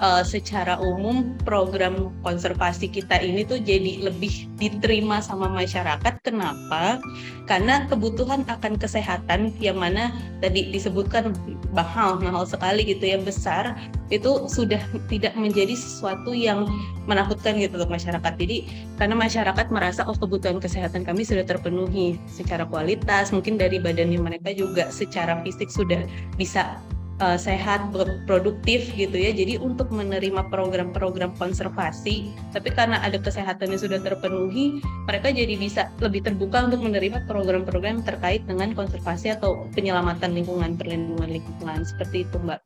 uh, 0.00 0.22
secara 0.22 0.78
umum 0.80 1.34
program 1.42 2.10
konservasi 2.22 2.90
kita 2.90 3.18
ini 3.22 3.44
tuh 3.46 3.60
jadi 3.62 4.08
lebih 4.10 4.48
diterima 4.58 5.22
sama 5.22 5.50
masyarakat. 5.50 6.22
Kenapa? 6.24 6.98
Karena 7.46 7.86
kebutuhan 7.86 8.44
akan 8.46 8.76
kesehatan 8.76 9.54
yang 9.62 9.78
mana 9.78 10.10
tadi 10.42 10.70
disebutkan 10.70 11.34
mahal, 11.72 12.18
mahal 12.18 12.48
sekali 12.48 12.84
gitu 12.86 13.04
ya 13.04 13.18
besar 13.20 13.76
itu 14.08 14.48
sudah 14.48 14.80
tidak 15.12 15.36
menjadi 15.36 15.76
sesuatu 15.76 16.32
yang 16.32 16.64
menakutkan 17.04 17.60
gitu 17.60 17.76
untuk 17.76 17.92
masyarakat. 17.92 18.32
Jadi 18.40 18.64
karena 18.96 19.14
masyarakat 19.16 19.66
merasa 19.68 20.04
oh 20.08 20.16
kebutuhan 20.16 20.60
kesehatan 20.60 21.04
kami 21.04 21.24
sudah 21.24 21.44
terpenuhi 21.44 22.16
secara 22.24 22.64
kualitas, 22.64 23.30
mungkin 23.30 23.60
dari 23.60 23.76
badannya 23.80 24.20
mereka 24.20 24.52
juga 24.56 24.88
secara 24.88 25.40
fisik 25.44 25.68
sudah 25.68 26.04
bisa 26.40 26.80
uh, 27.20 27.38
sehat, 27.38 27.90
produktif 28.26 28.90
gitu 28.94 29.14
ya. 29.14 29.30
Jadi 29.34 29.58
untuk 29.58 29.90
menerima 29.90 30.46
program-program 30.50 31.34
konservasi, 31.36 32.30
tapi 32.54 32.70
karena 32.72 33.02
ada 33.02 33.18
kesehatan 33.18 33.74
yang 33.74 33.82
sudah 33.82 34.00
terpenuhi, 34.02 34.80
mereka 35.06 35.30
jadi 35.30 35.54
bisa 35.58 35.90
lebih 36.02 36.24
terbuka 36.24 36.66
untuk 36.66 36.82
menerima 36.82 37.26
program-program 37.26 38.02
terkait 38.06 38.42
dengan 38.46 38.72
konservasi 38.74 39.34
atau 39.34 39.66
penyelamatan 39.74 40.34
lingkungan, 40.34 40.78
perlindungan 40.78 41.30
lingkungan 41.30 41.82
seperti 41.84 42.26
itu, 42.26 42.36
Mbak. 42.42 42.60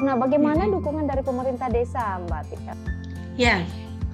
Nah, 0.00 0.16
bagaimana 0.16 0.64
dukungan 0.72 1.04
dari 1.04 1.20
pemerintah 1.20 1.68
desa, 1.68 2.16
Mbak 2.24 2.42
Tika? 2.48 2.74
Ya, 3.36 3.60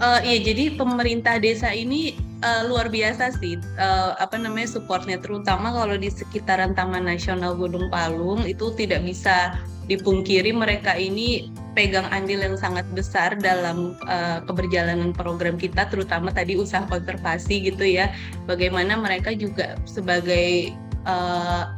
uh, 0.02 0.20
ya 0.26 0.36
jadi 0.42 0.74
pemerintah 0.74 1.38
desa 1.38 1.70
ini 1.70 2.27
uh, 2.42 2.62
luar 2.66 2.90
biasa 2.90 3.34
sih 3.38 3.58
uh, 3.78 4.14
apa 4.18 4.38
namanya 4.38 4.78
supportnya. 4.78 5.18
Terutama 5.18 5.74
kalau 5.74 5.96
di 5.98 6.10
sekitaran 6.10 6.74
Taman 6.74 7.06
Nasional 7.06 7.58
Gunung 7.58 7.90
Palung 7.90 8.46
itu 8.46 8.70
tidak 8.74 9.02
bisa 9.02 9.58
dipungkiri 9.88 10.52
mereka 10.52 11.00
ini 11.00 11.48
pegang 11.72 12.04
andil 12.12 12.44
yang 12.44 12.60
sangat 12.60 12.84
besar 12.92 13.40
dalam 13.40 13.96
uh, 14.04 14.44
keberjalanan 14.44 15.16
program 15.16 15.56
kita 15.56 15.88
terutama 15.88 16.28
tadi 16.28 16.60
usaha 16.60 16.84
konservasi 16.86 17.72
gitu 17.72 17.84
ya. 17.86 18.12
Bagaimana 18.44 18.98
mereka 18.98 19.32
juga 19.32 19.78
sebagai 19.88 20.74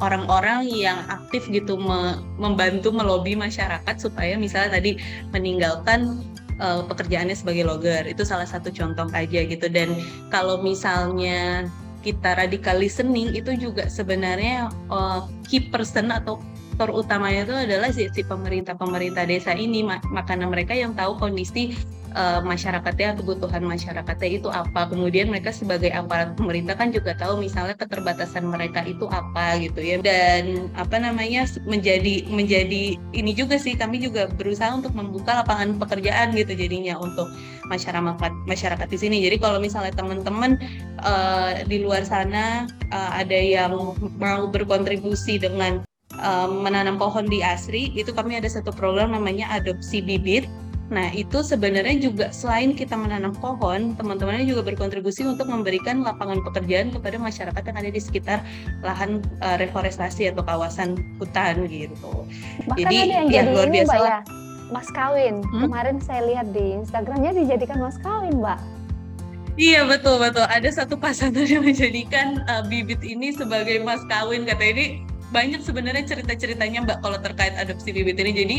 orang-orang 0.02 0.66
uh, 0.66 0.74
yang 0.74 0.98
aktif 1.06 1.46
gitu 1.54 1.78
me 1.78 2.18
membantu 2.34 2.90
melobi 2.90 3.38
masyarakat 3.38 3.94
supaya 3.94 4.34
misalnya 4.34 4.82
tadi 4.82 4.98
meninggalkan 5.30 6.18
uh, 6.60 6.84
pekerjaannya 6.86 7.34
sebagai 7.34 7.66
logger. 7.66 8.06
Itu 8.06 8.22
salah 8.22 8.46
satu 8.46 8.70
contoh 8.70 9.08
aja 9.10 9.40
gitu. 9.48 9.66
Dan 9.66 9.96
kalau 10.28 10.60
misalnya 10.60 11.66
kita 12.00 12.36
radikal 12.36 12.80
listening 12.80 13.36
itu 13.36 13.52
juga 13.56 13.88
sebenarnya 13.88 14.72
uh, 14.88 15.28
key 15.48 15.68
person 15.68 16.08
atau 16.08 16.40
aktor 16.80 16.96
utamanya 16.96 17.44
itu 17.44 17.52
adalah 17.52 17.92
si, 17.92 18.08
si 18.08 18.24
pemerintah 18.24 18.72
pemerintah 18.72 19.28
desa 19.28 19.52
ini 19.52 19.84
mak 19.84 20.00
makanya 20.08 20.48
mereka 20.48 20.72
yang 20.72 20.96
tahu 20.96 21.12
kondisi 21.20 21.76
uh, 22.16 22.40
masyarakatnya 22.40 23.20
kebutuhan 23.20 23.60
masyarakatnya 23.68 24.40
itu 24.40 24.48
apa. 24.48 24.88
Kemudian 24.88 25.28
mereka 25.28 25.52
sebagai 25.52 25.92
aparat 25.92 26.32
pemerintah 26.40 26.80
kan 26.80 26.88
juga 26.88 27.12
tahu 27.20 27.36
misalnya 27.36 27.76
keterbatasan 27.76 28.48
mereka 28.48 28.80
itu 28.88 29.04
apa 29.12 29.60
gitu 29.60 29.76
ya. 29.76 30.00
Dan 30.00 30.72
apa 30.72 30.96
namanya 30.96 31.44
menjadi 31.68 32.24
menjadi 32.32 32.96
ini 33.12 33.32
juga 33.36 33.60
sih 33.60 33.76
kami 33.76 34.00
juga 34.00 34.32
berusaha 34.32 34.72
untuk 34.72 34.96
membuka 34.96 35.44
lapangan 35.44 35.76
pekerjaan 35.76 36.32
gitu 36.32 36.56
jadinya 36.56 36.96
untuk 36.96 37.28
masyarakat 37.68 38.32
masyarakat 38.48 38.88
di 38.88 38.96
sini. 38.96 39.16
Jadi 39.20 39.36
kalau 39.36 39.60
misalnya 39.60 39.92
teman-teman 39.92 40.56
uh, 41.04 41.60
di 41.68 41.84
luar 41.84 42.08
sana 42.08 42.64
uh, 42.88 43.20
ada 43.20 43.36
yang 43.36 43.76
mau 44.16 44.48
berkontribusi 44.48 45.36
dengan 45.36 45.84
um, 46.20 46.62
menanam 46.62 47.00
pohon 47.00 47.26
di 47.26 47.40
ASRI 47.40 47.96
itu 47.96 48.12
kami 48.12 48.36
ada 48.36 48.46
satu 48.46 48.70
program 48.70 49.12
namanya 49.12 49.48
adopsi 49.50 50.04
bibit 50.04 50.46
Nah, 50.90 51.06
itu 51.14 51.38
sebenarnya 51.46 52.02
juga 52.02 52.34
selain 52.34 52.74
kita 52.74 52.98
menanam 52.98 53.30
pohon, 53.38 53.94
teman-temannya 53.94 54.42
juga 54.42 54.66
berkontribusi 54.66 55.22
untuk 55.22 55.46
memberikan 55.46 56.02
lapangan 56.02 56.42
pekerjaan 56.42 56.90
kepada 56.90 57.14
masyarakat 57.14 57.62
yang 57.62 57.78
ada 57.78 57.90
di 57.94 58.00
sekitar 58.02 58.42
lahan 58.82 59.22
uh, 59.38 59.54
reforestasi 59.62 60.34
atau 60.34 60.42
kawasan 60.42 60.98
hutan 61.22 61.70
gitu. 61.70 62.26
Bahkan 62.66 62.90
Jadi 62.90 62.96
ada 63.06 63.14
yang 63.22 63.26
ya, 63.30 63.42
luar 63.54 63.70
biasa. 63.70 63.86
Mbak, 63.86 64.02
ya, 64.02 64.18
mas 64.74 64.88
kawin. 64.90 65.34
Hmm? 65.46 65.70
Kemarin 65.70 65.96
saya 66.02 66.26
lihat 66.26 66.50
di 66.50 66.82
Instagramnya 66.82 67.38
dijadikan 67.38 67.78
mas 67.78 67.98
kawin, 68.02 68.42
Mbak. 68.42 68.58
Iya 69.54 69.86
betul 69.86 70.18
betul. 70.18 70.42
Ada 70.50 70.74
satu 70.74 70.98
pasangan 70.98 71.46
yang 71.54 71.62
menjadikan 71.62 72.42
uh, 72.50 72.66
bibit 72.66 73.06
ini 73.06 73.30
sebagai 73.30 73.78
mas 73.86 74.02
kawin. 74.10 74.42
Kata 74.42 74.66
ini 74.66 75.06
banyak 75.30 75.62
sebenarnya 75.62 76.04
cerita-ceritanya 76.06 76.86
Mbak 76.86 76.98
kalau 77.06 77.18
terkait 77.22 77.54
adopsi 77.54 77.94
bibit 77.94 78.18
ini. 78.18 78.32
Jadi 78.34 78.56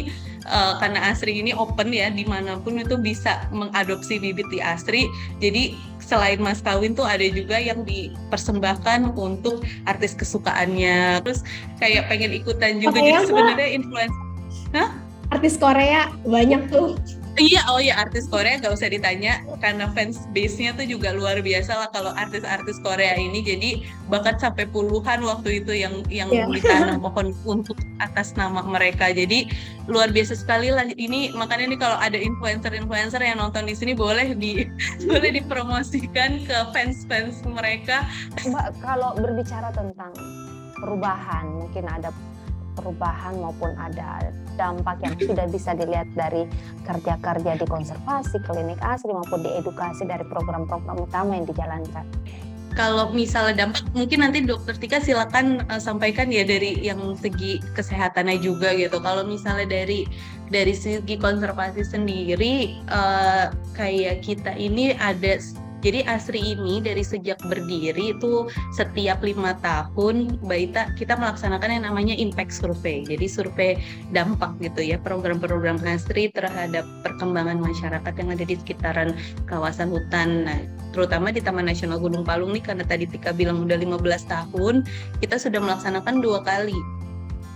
uh, 0.48 0.80
karena 0.80 1.12
Asri 1.12 1.44
ini 1.44 1.52
open 1.52 1.92
ya 1.92 2.08
di 2.08 2.24
mana 2.24 2.58
pun 2.60 2.80
itu 2.80 2.96
bisa 2.96 3.48
mengadopsi 3.52 4.18
bibit 4.18 4.48
di 4.50 4.64
Asri. 4.64 5.08
Jadi 5.44 5.76
selain 6.00 6.40
mas 6.44 6.60
kawin 6.60 6.96
tuh 6.96 7.08
ada 7.08 7.24
juga 7.24 7.56
yang 7.60 7.84
dipersembahkan 7.84 9.16
untuk 9.16 9.64
artis 9.88 10.16
kesukaannya. 10.16 11.24
Terus 11.24 11.44
kayak 11.80 12.08
pengen 12.08 12.32
ikutan 12.36 12.80
juga. 12.80 12.96
Oh, 12.96 13.04
Jadi 13.04 13.12
sebenarnya 13.28 13.70
influencer. 13.76 14.24
Hah? 14.72 14.90
Artis 15.32 15.56
Korea 15.56 16.12
banyak 16.28 16.68
tuh 16.68 17.00
Iya, 17.40 17.64
oh 17.72 17.80
iya 17.80 17.96
artis 17.96 18.28
Korea 18.28 18.60
gak 18.60 18.76
usah 18.76 18.92
ditanya 18.92 19.40
karena 19.64 19.88
fans 19.96 20.28
base-nya 20.36 20.76
tuh 20.76 20.84
juga 20.84 21.16
luar 21.16 21.40
biasa 21.40 21.80
lah 21.80 21.90
kalau 21.96 22.12
artis-artis 22.12 22.84
Korea 22.84 23.16
ini. 23.16 23.40
Jadi 23.40 23.88
bahkan 24.12 24.36
sampai 24.36 24.68
puluhan 24.68 25.24
waktu 25.24 25.64
itu 25.64 25.72
yang 25.72 26.04
yang 26.12 26.28
yeah. 26.28 26.44
ditanam 26.52 27.00
pohon 27.00 27.32
untuk 27.48 27.80
atas 28.04 28.36
nama 28.36 28.60
mereka. 28.68 29.16
Jadi 29.16 29.48
luar 29.88 30.12
biasa 30.12 30.36
sekali 30.36 30.76
lah 30.76 30.92
ini 31.00 31.32
makanya 31.32 31.72
nih 31.72 31.80
kalau 31.80 31.98
ada 32.04 32.20
influencer-influencer 32.20 33.24
yang 33.24 33.40
nonton 33.40 33.64
di 33.64 33.76
sini 33.80 33.96
boleh 33.96 34.36
di 34.36 34.68
boleh 35.08 35.32
dipromosikan 35.32 36.44
ke 36.44 36.58
fans-fans 36.76 37.40
mereka. 37.48 38.04
Mbak, 38.44 38.84
kalau 38.84 39.16
berbicara 39.16 39.72
tentang 39.72 40.12
perubahan, 40.84 41.48
mungkin 41.48 41.88
ada 41.88 42.12
perubahan 42.76 43.38
maupun 43.40 43.76
ada 43.78 44.32
dampak 44.56 45.00
yang 45.04 45.16
sudah 45.20 45.48
bisa 45.48 45.74
dilihat 45.76 46.08
dari 46.14 46.48
kerja-kerja 46.86 47.58
di 47.58 47.66
konservasi, 47.68 48.38
klinik 48.46 48.80
asri 48.84 49.12
maupun 49.12 49.42
di 49.44 49.52
edukasi 49.56 50.06
dari 50.08 50.24
program-program 50.28 51.08
utama 51.08 51.38
yang 51.38 51.48
dijalankan. 51.48 52.06
Kalau 52.72 53.12
misalnya 53.12 53.68
dampak, 53.68 53.84
mungkin 53.92 54.24
nanti 54.24 54.48
dokter 54.48 54.72
Tika 54.80 55.04
silakan 55.04 55.68
uh, 55.68 55.76
sampaikan 55.76 56.32
ya 56.32 56.48
dari 56.48 56.80
yang 56.80 57.20
segi 57.20 57.60
kesehatannya 57.76 58.40
juga 58.40 58.72
gitu. 58.72 58.96
Kalau 59.04 59.28
misalnya 59.28 59.68
dari 59.68 60.08
dari 60.48 60.72
segi 60.72 61.20
konservasi 61.20 61.84
sendiri, 61.84 62.80
uh, 62.88 63.52
kayak 63.76 64.24
kita 64.24 64.56
ini 64.56 64.96
ada 64.96 65.36
jadi 65.82 66.06
Asri 66.06 66.54
ini 66.54 66.78
dari 66.80 67.02
sejak 67.02 67.42
berdiri 67.50 68.14
itu 68.14 68.46
setiap 68.74 69.26
lima 69.26 69.58
tahun 69.66 70.38
Baita 70.46 70.94
kita 70.94 71.18
melaksanakan 71.18 71.70
yang 71.82 71.86
namanya 71.90 72.14
impact 72.14 72.54
survey. 72.54 73.02
Jadi 73.02 73.26
survei 73.26 73.82
dampak 74.14 74.54
gitu 74.62 74.94
ya 74.94 75.02
program-program 75.02 75.82
Asri 75.84 76.30
terhadap 76.30 76.86
perkembangan 77.02 77.58
masyarakat 77.58 78.14
yang 78.14 78.30
ada 78.30 78.46
di 78.46 78.56
sekitaran 78.62 79.18
kawasan 79.50 79.90
hutan. 79.90 80.46
Nah, 80.46 80.62
terutama 80.94 81.34
di 81.34 81.42
Taman 81.42 81.66
Nasional 81.66 81.98
Gunung 81.98 82.22
Palung 82.22 82.54
nih 82.54 82.62
karena 82.62 82.86
tadi 82.86 83.10
Tika 83.10 83.34
bilang 83.34 83.66
udah 83.66 83.76
15 83.76 83.98
tahun, 84.30 84.86
kita 85.18 85.42
sudah 85.42 85.60
melaksanakan 85.60 86.22
dua 86.22 86.46
kali 86.46 86.78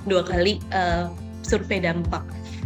dua 0.05 0.22
kali 0.22 0.62
uh, 0.74 1.10
survei 1.41 1.82
dampak 1.82 2.22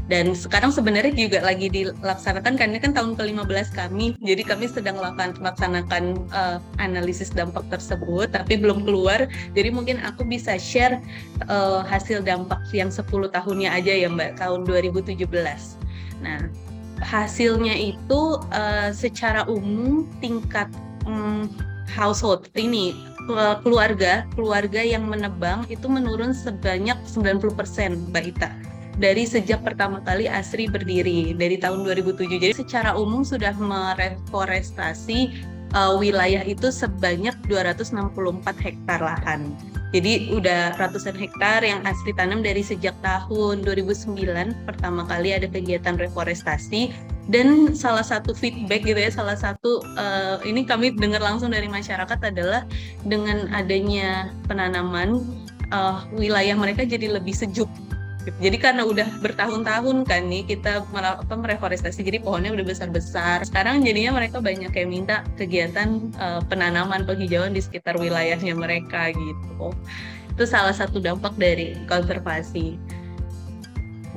Dan 0.10 0.34
sekarang 0.34 0.74
sebenarnya 0.74 1.14
juga 1.14 1.46
lagi 1.46 1.70
dilaksanakan 1.70 2.58
karena 2.58 2.82
kan 2.82 2.98
tahun 2.98 3.14
ke-15 3.14 3.70
kami, 3.78 4.18
jadi 4.26 4.42
kami 4.42 4.66
sedang 4.66 4.98
melaksanakan 4.98 6.26
uh, 6.34 6.58
analisis 6.82 7.30
dampak 7.30 7.62
tersebut, 7.70 8.34
tapi 8.34 8.58
belum 8.58 8.90
keluar. 8.90 9.30
Jadi 9.54 9.70
mungkin 9.70 10.02
aku 10.02 10.26
bisa 10.26 10.58
share 10.58 10.98
uh, 11.46 11.86
hasil 11.86 12.26
dampak 12.26 12.58
yang 12.74 12.90
10 12.90 13.06
tahunnya 13.06 13.70
aja 13.70 13.94
ya 13.94 14.10
Mbak, 14.10 14.42
tahun 14.42 14.66
2017. 14.66 15.30
Nah, 16.26 16.42
hasilnya 17.06 17.78
itu 17.78 18.42
uh, 18.50 18.90
secara 18.90 19.46
umum 19.46 20.10
tingkat 20.18 20.68
um, 21.06 21.46
household 21.86 22.50
ini 22.58 22.98
keluarga 23.62 24.26
keluarga 24.34 24.82
yang 24.82 25.06
menebang 25.06 25.62
itu 25.70 25.86
menurun 25.86 26.34
sebanyak 26.34 26.98
90% 27.06 28.10
Mbak 28.10 28.26
Ita 28.26 28.50
dari 29.00 29.24
sejak 29.24 29.64
pertama 29.64 30.04
kali 30.04 30.28
ASRI 30.28 30.68
berdiri 30.68 31.32
dari 31.34 31.56
tahun 31.56 31.88
2007. 31.88 32.36
Jadi 32.36 32.54
secara 32.54 32.94
umum 33.00 33.24
sudah 33.24 33.56
mereforestasi 33.56 35.48
uh, 35.74 35.96
wilayah 35.96 36.44
itu 36.44 36.68
sebanyak 36.68 37.34
264 37.48 37.96
hektar 38.60 39.00
lahan. 39.00 39.56
Jadi 39.90 40.30
udah 40.36 40.78
ratusan 40.78 41.18
hektar 41.18 41.66
yang 41.66 41.82
asli 41.82 42.14
tanam 42.14 42.46
dari 42.46 42.62
sejak 42.62 42.94
tahun 43.02 43.66
2009 43.66 44.14
pertama 44.70 45.02
kali 45.08 45.34
ada 45.34 45.50
kegiatan 45.50 45.98
reforestasi 45.98 46.94
dan 47.30 47.74
salah 47.74 48.06
satu 48.06 48.38
feedback 48.38 48.86
gitu 48.86 48.98
ya 48.98 49.10
salah 49.10 49.38
satu 49.38 49.82
uh, 49.98 50.38
ini 50.46 50.66
kami 50.66 50.94
dengar 50.94 51.22
langsung 51.22 51.54
dari 51.54 51.66
masyarakat 51.66 52.20
adalah 52.22 52.66
dengan 53.06 53.50
adanya 53.54 54.34
penanaman 54.46 55.26
uh, 55.70 56.06
wilayah 56.14 56.58
mereka 56.58 56.86
jadi 56.86 57.18
lebih 57.18 57.34
sejuk 57.34 57.70
jadi 58.28 58.58
karena 58.60 58.84
udah 58.84 59.08
bertahun-tahun 59.24 60.04
kan 60.04 60.28
nih 60.28 60.44
kita 60.44 60.84
apa, 60.92 61.34
mereforestasi, 61.40 62.04
jadi 62.04 62.20
pohonnya 62.20 62.52
udah 62.52 62.66
besar-besar. 62.68 63.48
Sekarang 63.48 63.80
jadinya 63.82 64.20
mereka 64.20 64.44
banyak 64.44 64.70
kayak 64.76 64.90
minta 64.92 65.16
kegiatan 65.40 66.12
uh, 66.20 66.44
penanaman 66.52 67.08
penghijauan 67.08 67.56
di 67.56 67.64
sekitar 67.64 67.96
wilayahnya 67.96 68.52
mereka 68.54 69.16
gitu. 69.16 69.72
Itu 70.36 70.44
salah 70.44 70.76
satu 70.76 71.00
dampak 71.00 71.40
dari 71.40 71.80
konservasi. 71.88 72.76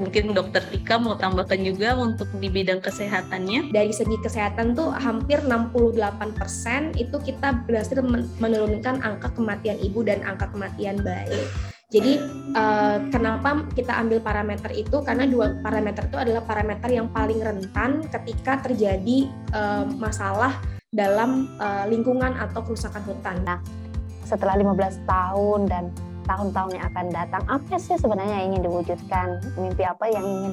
Mungkin 0.00 0.32
dokter 0.32 0.64
Tika 0.72 0.96
mau 0.96 1.14
tambahkan 1.14 1.62
juga 1.62 1.94
untuk 1.94 2.26
di 2.40 2.48
bidang 2.48 2.82
kesehatannya. 2.82 3.70
Dari 3.70 3.92
segi 3.92 4.16
kesehatan 4.24 4.72
tuh 4.72 4.90
hampir 4.90 5.38
68% 5.44 6.96
itu 6.96 7.16
kita 7.22 7.62
berhasil 7.68 8.00
menurunkan 8.40 9.04
angka 9.04 9.30
kematian 9.36 9.78
ibu 9.78 10.00
dan 10.02 10.24
angka 10.24 10.48
kematian 10.50 10.98
bayi. 11.04 11.71
Jadi 11.92 12.16
uh, 12.56 13.04
kenapa 13.12 13.68
kita 13.76 13.92
ambil 14.00 14.24
parameter 14.24 14.72
itu? 14.72 15.04
Karena 15.04 15.28
dua 15.28 15.60
parameter 15.60 16.08
itu 16.08 16.16
adalah 16.16 16.40
parameter 16.40 16.88
yang 16.88 17.12
paling 17.12 17.36
rentan 17.36 18.00
ketika 18.08 18.64
terjadi 18.64 19.28
uh, 19.52 19.84
masalah 20.00 20.56
dalam 20.88 21.52
uh, 21.60 21.84
lingkungan 21.84 22.32
atau 22.40 22.64
kerusakan 22.64 23.04
hutan. 23.04 23.44
Nah, 23.44 23.60
setelah 24.24 24.56
15 24.56 25.04
tahun 25.04 25.60
dan 25.68 25.84
tahun-tahun 26.24 26.80
yang 26.80 26.84
akan 26.88 27.06
datang, 27.12 27.42
apa 27.44 27.76
sih 27.76 28.00
sebenarnya 28.00 28.40
yang 28.40 28.56
ingin 28.56 28.62
diwujudkan? 28.72 29.28
Mimpi 29.60 29.84
apa 29.84 30.08
yang 30.08 30.24
ingin 30.24 30.52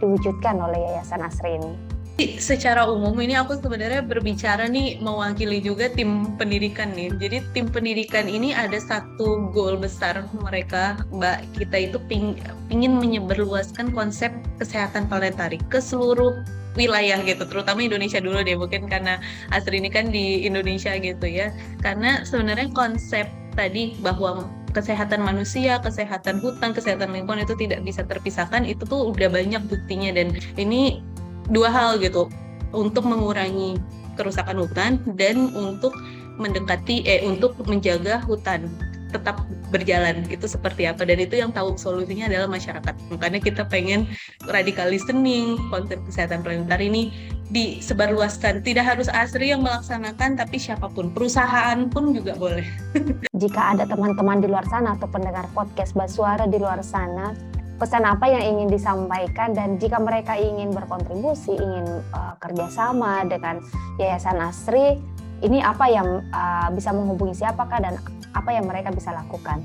diwujudkan 0.00 0.56
oleh 0.64 0.80
Yayasan 0.80 1.20
Asri 1.20 1.60
ini? 1.60 1.99
Secara 2.40 2.88
umum 2.88 3.14
ini 3.22 3.38
aku 3.38 3.56
sebenarnya 3.60 4.02
berbicara 4.02 4.66
nih 4.66 4.98
mewakili 4.98 5.62
juga 5.62 5.88
tim 5.92 6.36
pendidikan 6.36 6.90
nih. 6.92 7.12
Jadi 7.16 7.36
tim 7.54 7.66
pendidikan 7.70 8.26
ini 8.26 8.50
ada 8.56 8.76
satu 8.76 9.50
goal 9.54 9.78
besar 9.78 10.26
mereka, 10.36 11.00
Mbak 11.14 11.60
kita 11.60 11.76
itu 11.90 11.98
ping, 12.10 12.40
ingin 12.68 12.98
menyebarluaskan 12.98 13.94
konsep 13.94 14.34
kesehatan 14.60 15.06
planetari 15.06 15.56
ke 15.72 15.78
seluruh 15.78 16.42
wilayah 16.78 17.18
gitu, 17.26 17.42
terutama 17.50 17.82
Indonesia 17.82 18.22
dulu 18.22 18.46
deh, 18.46 18.54
mungkin 18.54 18.86
karena 18.86 19.18
Asri 19.50 19.82
ini 19.82 19.90
kan 19.90 20.14
di 20.14 20.46
Indonesia 20.46 20.94
gitu 20.98 21.26
ya. 21.26 21.50
Karena 21.82 22.22
sebenarnya 22.22 22.70
konsep 22.70 23.26
tadi 23.58 23.98
bahwa 23.98 24.46
kesehatan 24.70 25.26
manusia, 25.26 25.82
kesehatan 25.82 26.38
hutan, 26.38 26.70
kesehatan 26.70 27.10
lingkungan 27.10 27.42
itu 27.42 27.58
tidak 27.58 27.82
bisa 27.82 28.06
terpisahkan 28.06 28.62
itu 28.62 28.86
tuh 28.86 29.10
udah 29.10 29.26
banyak 29.26 29.58
buktinya 29.66 30.14
dan 30.14 30.38
ini 30.54 31.02
dua 31.50 31.68
hal 31.68 31.98
gitu. 31.98 32.30
Untuk 32.70 33.02
mengurangi 33.02 33.82
kerusakan 34.14 34.62
hutan 34.62 35.02
dan 35.18 35.50
untuk 35.58 35.90
mendekati 36.38 37.02
eh 37.04 37.26
untuk 37.26 37.58
menjaga 37.66 38.22
hutan 38.24 38.70
tetap 39.10 39.42
berjalan 39.74 40.22
itu 40.30 40.46
seperti 40.46 40.86
apa. 40.86 41.02
Dan 41.02 41.18
itu 41.18 41.34
yang 41.36 41.50
tahu 41.50 41.74
solusinya 41.74 42.30
adalah 42.30 42.46
masyarakat. 42.46 42.94
Makanya 43.10 43.40
kita 43.42 43.62
pengen 43.66 44.06
radikal 44.46 44.86
listening 44.86 45.58
konsep 45.68 45.98
kesehatan 46.06 46.46
planetar 46.46 46.78
ini 46.78 47.10
disebarluaskan. 47.50 48.62
Tidak 48.62 48.86
harus 48.86 49.10
asri 49.10 49.50
yang 49.50 49.66
melaksanakan 49.66 50.38
tapi 50.38 50.56
siapa 50.62 50.86
pun 50.86 51.10
perusahaan 51.10 51.90
pun 51.90 52.14
juga 52.14 52.38
boleh. 52.38 52.66
Jika 53.42 53.74
ada 53.76 53.84
teman-teman 53.84 54.38
di 54.38 54.46
luar 54.46 54.64
sana 54.70 54.94
atau 54.94 55.10
pendengar 55.10 55.50
podcast 55.52 55.92
Basuara 55.98 56.46
di 56.46 56.62
luar 56.62 56.78
sana 56.86 57.34
pesan 57.80 58.04
apa 58.04 58.28
yang 58.28 58.44
ingin 58.44 58.68
disampaikan 58.68 59.56
dan 59.56 59.80
jika 59.80 59.96
mereka 59.96 60.36
ingin 60.36 60.68
berkontribusi, 60.68 61.56
ingin 61.56 61.88
uh, 62.12 62.36
kerjasama 62.36 63.24
dengan 63.24 63.64
Yayasan 63.96 64.36
Asri, 64.36 65.00
ini 65.40 65.64
apa 65.64 65.88
yang 65.88 66.28
uh, 66.28 66.68
bisa 66.76 66.92
menghubungi 66.92 67.40
siapakah 67.40 67.80
dan 67.80 67.96
apa 68.36 68.52
yang 68.52 68.68
mereka 68.68 68.92
bisa 68.92 69.16
lakukan? 69.16 69.64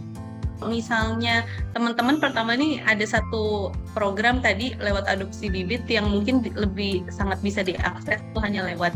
Misalnya 0.64 1.44
teman-teman 1.76 2.24
pertama 2.24 2.56
ini 2.56 2.80
ada 2.88 3.04
satu 3.04 3.76
program 3.92 4.40
tadi 4.40 4.72
lewat 4.80 5.04
adopsi 5.12 5.52
bibit 5.52 5.84
yang 5.92 6.08
mungkin 6.08 6.40
lebih 6.56 7.04
sangat 7.12 7.44
bisa 7.44 7.60
diakses 7.60 8.24
hanya 8.40 8.64
lewat 8.64 8.96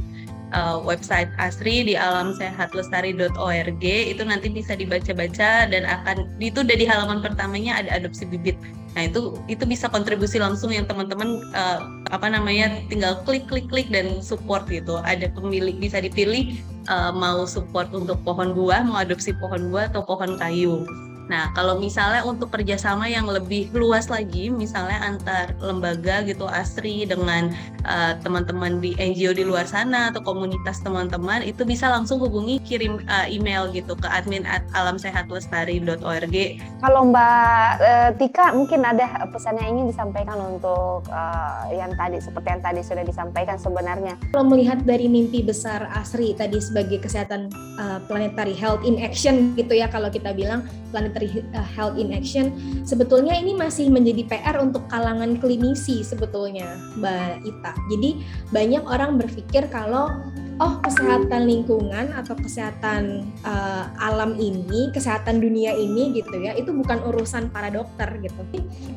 uh, 0.53 0.77
website 0.81 1.29
Asri 1.37 1.85
di 1.85 1.93
alamsehatlestari.org 1.97 3.83
itu 3.83 4.23
nanti 4.25 4.47
bisa 4.49 4.75
dibaca-baca 4.75 5.69
dan 5.69 5.83
akan 5.85 6.27
itu 6.41 6.61
udah 6.61 6.77
di 6.77 6.85
halaman 6.85 7.21
pertamanya 7.21 7.81
ada 7.81 8.01
adopsi 8.01 8.25
bibit. 8.25 8.57
Nah 8.97 9.05
itu 9.05 9.37
itu 9.45 9.63
bisa 9.69 9.85
kontribusi 9.85 10.41
langsung 10.41 10.73
yang 10.73 10.89
teman-teman 10.89 11.45
uh, 11.53 11.79
apa 12.09 12.27
namanya 12.29 12.81
tinggal 12.89 13.21
klik 13.23 13.45
klik 13.45 13.69
klik 13.69 13.87
dan 13.93 14.21
support 14.25 14.65
gitu. 14.69 14.97
Ada 15.05 15.29
pemilik 15.33 15.77
bisa 15.77 16.01
dipilih 16.01 16.57
uh, 16.89 17.13
mau 17.13 17.45
support 17.45 17.93
untuk 17.93 18.17
pohon 18.25 18.57
buah, 18.57 18.81
mau 18.85 19.01
adopsi 19.01 19.33
pohon 19.37 19.69
buah 19.69 19.93
atau 19.93 20.01
pohon 20.01 20.37
kayu. 20.41 20.85
Nah, 21.29 21.53
kalau 21.53 21.77
misalnya 21.77 22.25
untuk 22.25 22.49
kerjasama 22.49 23.05
yang 23.05 23.29
lebih 23.29 23.69
luas 23.71 24.09
lagi, 24.09 24.49
misalnya 24.49 24.97
antar 25.05 25.53
lembaga 25.61 26.25
gitu 26.25 26.49
ASRI 26.49 27.05
dengan 27.05 27.53
uh, 27.85 28.17
teman-teman 28.25 28.81
di 28.81 28.97
NGO 28.97 29.37
di 29.37 29.45
luar 29.45 29.69
sana 29.69 30.09
atau 30.09 30.25
komunitas 30.25 30.81
teman-teman, 30.81 31.45
itu 31.45 31.61
bisa 31.69 31.85
langsung 31.85 32.17
hubungi 32.17 32.57
kirim 32.65 33.05
uh, 33.05 33.29
email 33.29 33.69
gitu 33.69 33.93
ke 33.93 34.09
admin 34.09 34.41
at 34.49 34.65
alamsehatlestari.org. 34.73 36.35
Kalau 36.81 37.01
Mbak 37.13 37.69
uh, 37.77 38.09
Tika 38.17 38.45
mungkin 38.57 38.81
ada 38.81 39.29
pesan 39.29 39.61
yang 39.61 39.77
ingin 39.77 39.93
disampaikan 39.93 40.41
untuk 40.41 41.05
uh, 41.13 41.69
yang 41.69 41.93
tadi 41.93 42.17
seperti 42.17 42.47
yang 42.57 42.63
tadi 42.65 42.81
sudah 42.81 43.05
disampaikan 43.05 43.61
sebenarnya. 43.61 44.17
Kalau 44.33 44.49
melihat 44.49 44.81
dari 44.81 45.05
mimpi 45.05 45.45
besar 45.45 45.85
ASRI 45.93 46.33
tadi 46.33 46.57
sebagai 46.57 46.97
kesehatan 47.05 47.53
uh, 47.77 48.01
planetary 48.09 48.57
health 48.57 48.81
in 48.81 48.97
action 48.97 49.53
gitu 49.53 49.77
ya 49.77 49.85
kalau 49.91 50.09
kita 50.09 50.33
bilang 50.33 50.65
planetary 50.89 51.18
Uh, 51.19 51.67
health 51.75 51.99
in 51.99 52.15
action 52.15 52.55
sebetulnya 52.87 53.35
ini 53.35 53.51
masih 53.57 53.91
menjadi 53.91 54.23
PR 54.29 54.55
untuk 54.63 54.87
kalangan 54.87 55.35
klinisi 55.35 55.99
sebetulnya 56.05 56.79
Mbak 56.95 57.43
Ita. 57.43 57.73
Jadi 57.91 58.09
banyak 58.55 58.83
orang 58.87 59.19
berpikir 59.19 59.67
kalau 59.67 60.15
oh 60.59 60.75
kesehatan 60.83 61.47
lingkungan 61.47 62.11
atau 62.15 62.35
kesehatan 62.35 63.27
uh, 63.47 63.87
alam 63.99 64.35
ini, 64.35 64.91
kesehatan 64.91 65.39
dunia 65.39 65.71
ini 65.75 66.15
gitu 66.19 66.35
ya, 66.39 66.55
itu 66.55 66.75
bukan 66.75 66.99
urusan 67.07 67.47
para 67.49 67.71
dokter 67.71 68.07
gitu. 68.19 68.41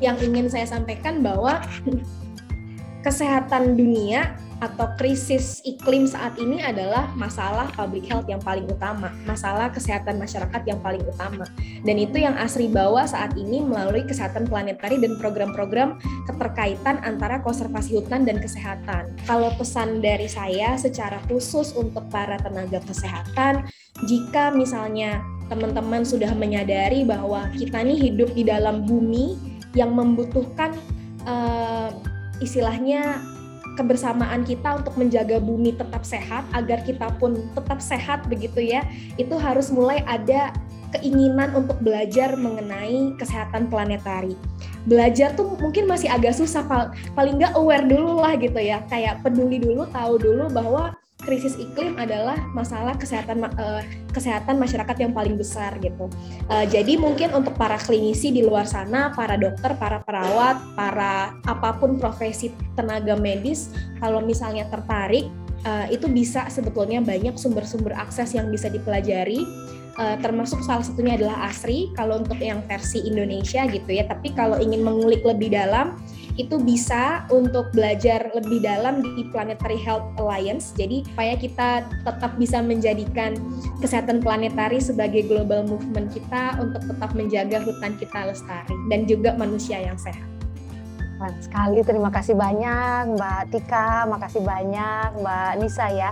Yang 0.03 0.27
ingin 0.27 0.45
saya 0.51 0.67
sampaikan 0.67 1.23
bahwa 1.23 1.63
kesehatan 3.03 3.75
dunia 3.75 4.33
atau 4.63 4.87
krisis 4.95 5.59
iklim 5.67 6.07
saat 6.07 6.39
ini 6.39 6.63
adalah 6.63 7.11
masalah 7.19 7.67
public 7.75 8.07
health 8.07 8.31
yang 8.31 8.39
paling 8.39 8.63
utama, 8.63 9.11
masalah 9.27 9.67
kesehatan 9.67 10.15
masyarakat 10.15 10.63
yang 10.63 10.79
paling 10.79 11.03
utama. 11.03 11.43
Dan 11.83 11.99
itu 11.99 12.23
yang 12.23 12.39
Asri 12.39 12.71
bawa 12.71 13.03
saat 13.03 13.35
ini 13.35 13.59
melalui 13.59 14.07
kesehatan 14.07 14.47
planetari 14.47 15.03
dan 15.03 15.19
program-program 15.19 15.99
keterkaitan 16.31 17.03
antara 17.03 17.43
konservasi 17.43 17.99
hutan 17.99 18.23
dan 18.23 18.39
kesehatan. 18.39 19.11
Kalau 19.27 19.51
pesan 19.59 19.99
dari 19.99 20.31
saya 20.31 20.79
secara 20.79 21.19
khusus 21.27 21.75
untuk 21.75 22.07
para 22.07 22.39
tenaga 22.39 22.79
kesehatan, 22.87 23.67
jika 24.07 24.55
misalnya 24.55 25.19
teman-teman 25.51 26.07
sudah 26.07 26.31
menyadari 26.31 27.03
bahwa 27.03 27.51
kita 27.51 27.83
ini 27.83 27.99
hidup 27.99 28.31
di 28.31 28.47
dalam 28.47 28.87
bumi 28.87 29.35
yang 29.75 29.91
membutuhkan 29.91 30.71
uh, 31.27 31.91
istilahnya 32.41 33.21
kebersamaan 33.73 34.45
kita 34.45 34.81
untuk 34.81 34.93
menjaga 34.97 35.41
bumi 35.41 35.73
tetap 35.73 36.05
sehat 36.05 36.45
agar 36.53 36.85
kita 36.85 37.09
pun 37.17 37.49
tetap 37.57 37.81
sehat 37.81 38.25
begitu 38.29 38.61
ya 38.61 38.85
itu 39.17 39.33
harus 39.33 39.73
mulai 39.73 40.05
ada 40.05 40.53
keinginan 40.93 41.57
untuk 41.57 41.81
belajar 41.81 42.37
mengenai 42.37 43.17
kesehatan 43.17 43.65
planetari. 43.65 44.37
Belajar 44.85 45.33
tuh 45.33 45.57
mungkin 45.57 45.89
masih 45.89 46.05
agak 46.05 46.37
susah 46.37 46.61
paling 47.17 47.41
nggak 47.41 47.57
aware 47.57 47.81
dulu 47.81 48.21
lah 48.21 48.37
gitu 48.37 48.61
ya 48.61 48.85
kayak 48.93 49.25
peduli 49.25 49.57
dulu 49.57 49.89
tahu 49.89 50.21
dulu 50.21 50.53
bahwa 50.53 50.93
krisis 51.23 51.55
iklim 51.57 51.95
adalah 51.97 52.37
masalah 52.51 52.93
kesehatan 52.99 53.43
uh, 53.43 53.81
kesehatan 54.11 54.59
masyarakat 54.59 54.95
yang 54.99 55.11
paling 55.15 55.39
besar 55.39 55.75
gitu. 55.79 56.11
Uh, 56.51 56.67
jadi 56.69 56.99
mungkin 56.99 57.33
untuk 57.33 57.55
para 57.57 57.79
klinisi 57.79 58.29
di 58.29 58.45
luar 58.45 58.67
sana, 58.67 59.09
para 59.15 59.39
dokter, 59.39 59.73
para 59.79 60.03
perawat, 60.03 60.59
para 60.77 61.33
apa 61.47 61.69
pun 61.79 61.97
profesi 61.97 62.53
tenaga 62.77 63.17
medis, 63.17 63.73
kalau 63.97 64.21
misalnya 64.21 64.67
tertarik, 64.69 65.31
uh, 65.65 65.87
itu 65.89 66.05
bisa 66.11 66.47
sebetulnya 66.51 66.99
banyak 67.01 67.35
sumber-sumber 67.39 67.95
akses 67.95 68.35
yang 68.35 68.51
bisa 68.53 68.69
dipelajari 68.69 69.43
uh, 69.97 70.15
termasuk 70.19 70.61
salah 70.65 70.85
satunya 70.85 71.17
adalah 71.17 71.49
ASRI 71.49 71.93
kalau 71.93 72.21
untuk 72.21 72.37
yang 72.41 72.61
versi 72.65 73.03
Indonesia 73.03 73.65
gitu 73.69 73.89
ya. 73.89 74.05
Tapi 74.07 74.33
kalau 74.33 74.57
ingin 74.57 74.81
mengulik 74.81 75.21
lebih 75.25 75.53
dalam 75.53 75.97
itu 76.37 76.57
bisa 76.61 77.29
untuk 77.29 77.69
belajar 77.73 78.33
lebih 78.33 78.65
dalam 78.65 79.05
di 79.05 79.29
Planetary 79.29 79.77
Health 79.77 80.05
Alliance. 80.17 80.73
Jadi 80.73 81.05
supaya 81.05 81.37
kita 81.37 81.85
tetap 82.05 82.31
bisa 82.41 82.59
menjadikan 82.61 83.37
kesehatan 83.79 84.21
planetari 84.21 84.81
sebagai 84.81 85.29
global 85.29 85.65
movement 85.65 86.09
kita 86.09 86.57
untuk 86.57 86.81
tetap 86.85 87.13
menjaga 87.13 87.61
hutan 87.61 87.93
kita 88.01 88.33
lestari 88.33 88.75
dan 88.89 89.05
juga 89.05 89.37
manusia 89.37 89.77
yang 89.77 89.97
sehat. 89.99 90.25
Keren 91.21 91.39
sekali, 91.39 91.79
terima 91.85 92.09
kasih 92.11 92.35
banyak 92.35 93.15
Mbak 93.15 93.41
Tika, 93.53 94.09
makasih 94.09 94.43
banyak 94.43 95.07
Mbak 95.21 95.51
Nisa 95.61 95.87
ya 95.93 96.11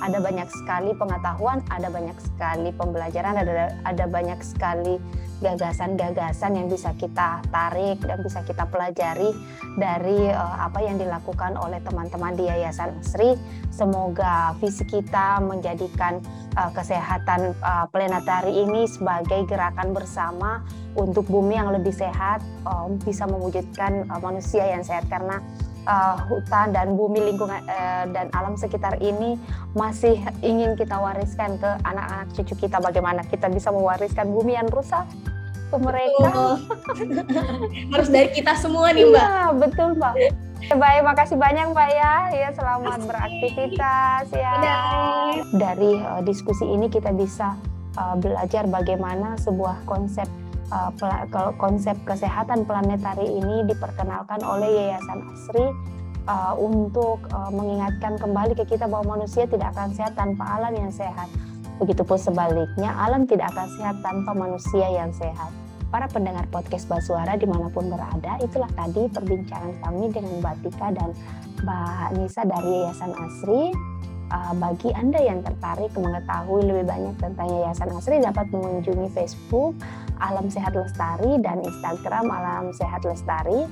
ada 0.00 0.20
banyak 0.20 0.48
sekali 0.52 0.92
pengetahuan, 0.92 1.64
ada 1.72 1.88
banyak 1.88 2.16
sekali 2.20 2.68
pembelajaran, 2.74 3.36
ada 3.40 3.72
ada 3.84 4.04
banyak 4.04 4.36
sekali 4.44 5.00
gagasan-gagasan 5.40 6.56
yang 6.56 6.66
bisa 6.72 6.96
kita 6.96 7.44
tarik 7.52 8.00
dan 8.00 8.18
bisa 8.24 8.40
kita 8.44 8.64
pelajari 8.68 9.36
dari 9.76 10.32
uh, 10.32 10.56
apa 10.64 10.80
yang 10.80 10.96
dilakukan 10.96 11.60
oleh 11.60 11.80
teman-teman 11.84 12.32
di 12.34 12.48
Yayasan 12.48 12.96
Asri. 13.00 13.36
Semoga 13.68 14.56
visi 14.56 14.88
kita 14.88 15.44
menjadikan 15.44 16.24
uh, 16.56 16.72
kesehatan 16.72 17.52
uh, 17.60 17.84
planetari 17.92 18.64
ini 18.64 18.88
sebagai 18.88 19.44
gerakan 19.44 19.92
bersama 19.92 20.64
untuk 20.96 21.28
bumi 21.28 21.60
yang 21.60 21.70
lebih 21.76 21.92
sehat, 21.92 22.40
uh, 22.64 22.88
bisa 23.04 23.28
mewujudkan 23.28 24.08
uh, 24.08 24.20
manusia 24.20 24.64
yang 24.64 24.80
sehat 24.80 25.04
karena 25.12 25.44
uh, 25.86 26.18
hutan 26.28 26.74
dan 26.74 26.98
bumi 26.98 27.32
lingkungan 27.32 27.62
uh, 27.66 28.04
dan 28.10 28.28
alam 28.34 28.58
sekitar 28.58 28.98
ini 29.00 29.40
masih 29.72 30.18
ingin 30.42 30.74
kita 30.74 30.98
wariskan 30.98 31.56
ke 31.56 31.70
anak-anak 31.86 32.28
cucu 32.36 32.54
kita 32.66 32.82
bagaimana 32.82 33.22
kita 33.26 33.46
bisa 33.48 33.72
mewariskan 33.72 34.28
bumi 34.28 34.58
yang 34.58 34.68
rusak 34.68 35.06
ke 35.66 35.76
mereka 35.82 36.30
oh. 36.30 36.58
harus 37.94 38.08
dari 38.10 38.30
kita 38.30 38.54
semua 38.54 38.94
nih 38.94 39.06
mbak 39.10 39.26
ya, 39.26 39.42
betul 39.54 39.88
mbak 39.98 40.14
Baik, 40.66 41.06
makasih 41.06 41.38
banyak 41.38 41.70
Mbak 41.70 41.90
ya. 41.94 42.14
Ya, 42.32 42.48
selamat 42.50 43.06
beraktivitas 43.06 44.26
ya. 44.34 44.56
Dari 45.54 46.00
uh, 46.02 46.24
diskusi 46.26 46.66
ini 46.66 46.90
kita 46.90 47.14
bisa 47.14 47.54
uh, 47.94 48.16
belajar 48.18 48.66
bagaimana 48.66 49.38
sebuah 49.38 49.86
konsep 49.86 50.26
uh, 50.70 50.90
konsep 51.56 51.94
kesehatan 52.06 52.66
planetari 52.66 53.26
ini 53.26 53.66
diperkenalkan 53.66 54.42
oleh 54.42 54.66
Yayasan 54.66 55.20
Asri 55.30 55.66
uh, 56.26 56.54
untuk 56.58 57.26
uh, 57.30 57.50
mengingatkan 57.54 58.18
kembali 58.18 58.58
ke 58.58 58.64
kita 58.66 58.90
bahwa 58.90 59.18
manusia 59.18 59.46
tidak 59.46 59.72
akan 59.74 59.94
sehat 59.94 60.14
tanpa 60.18 60.44
alam 60.58 60.74
yang 60.74 60.90
sehat. 60.90 61.30
Begitupun 61.76 62.16
sebaliknya, 62.16 62.88
alam 62.96 63.28
tidak 63.28 63.52
akan 63.52 63.68
sehat 63.76 63.96
tanpa 64.00 64.32
manusia 64.32 64.86
yang 64.88 65.12
sehat. 65.12 65.52
Para 65.86 66.10
pendengar 66.10 66.48
podcast 66.50 66.88
Basuara 66.90 67.38
di 67.38 67.46
mana 67.46 67.70
pun 67.70 67.86
berada, 67.86 68.40
itulah 68.42 68.68
tadi 68.74 69.06
perbincangan 69.06 69.76
kami 69.84 70.10
dengan 70.10 70.42
Mbak 70.42 70.56
Tika 70.66 70.88
dan 70.96 71.14
Mbak 71.62 72.08
Nisa 72.18 72.42
dari 72.42 72.72
Yayasan 72.84 73.12
Asri. 73.14 73.64
Uh, 74.26 74.50
bagi 74.58 74.90
Anda 74.90 75.22
yang 75.22 75.38
tertarik 75.46 75.94
mengetahui 75.94 76.66
lebih 76.66 76.90
banyak 76.90 77.14
tentang 77.22 77.46
Yayasan 77.46 77.94
Asri 77.94 78.18
dapat 78.18 78.50
mengunjungi 78.50 79.14
Facebook 79.14 79.78
Alam 80.20 80.48
Sehat 80.48 80.72
Lestari 80.76 81.38
dan 81.40 81.60
Instagram 81.64 82.28
Alam 82.28 82.72
Sehat 82.72 83.04
Lestari 83.04 83.68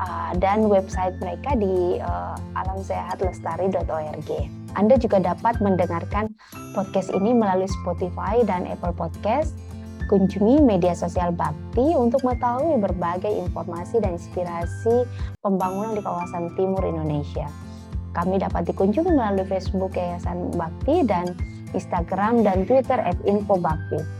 uh, 0.00 0.32
dan 0.36 0.68
website 0.68 1.16
mereka 1.20 1.56
di 1.56 2.00
uh, 2.00 2.36
alamsehatlestari.org. 2.56 4.30
Anda 4.76 4.94
juga 5.00 5.24
dapat 5.24 5.60
mendengarkan 5.64 6.36
podcast 6.76 7.08
ini 7.16 7.32
melalui 7.32 7.68
Spotify 7.82 8.44
dan 8.44 8.68
Apple 8.68 8.92
Podcast. 8.92 9.56
Kunjungi 10.06 10.62
media 10.62 10.94
sosial 10.94 11.34
Bakti 11.34 11.98
untuk 11.98 12.22
mengetahui 12.22 12.78
berbagai 12.78 13.32
informasi 13.42 13.98
dan 13.98 14.14
inspirasi 14.14 15.02
pembangunan 15.42 15.98
di 15.98 16.02
kawasan 16.04 16.54
timur 16.54 16.86
Indonesia. 16.86 17.50
Kami 18.14 18.38
dapat 18.38 18.70
dikunjungi 18.70 19.10
melalui 19.10 19.42
Facebook 19.50 19.98
Yayasan 19.98 20.54
Bakti 20.54 21.02
dan 21.02 21.34
Instagram 21.74 22.46
dan 22.46 22.62
Twitter 22.70 23.02
@infobakti. 23.26 24.15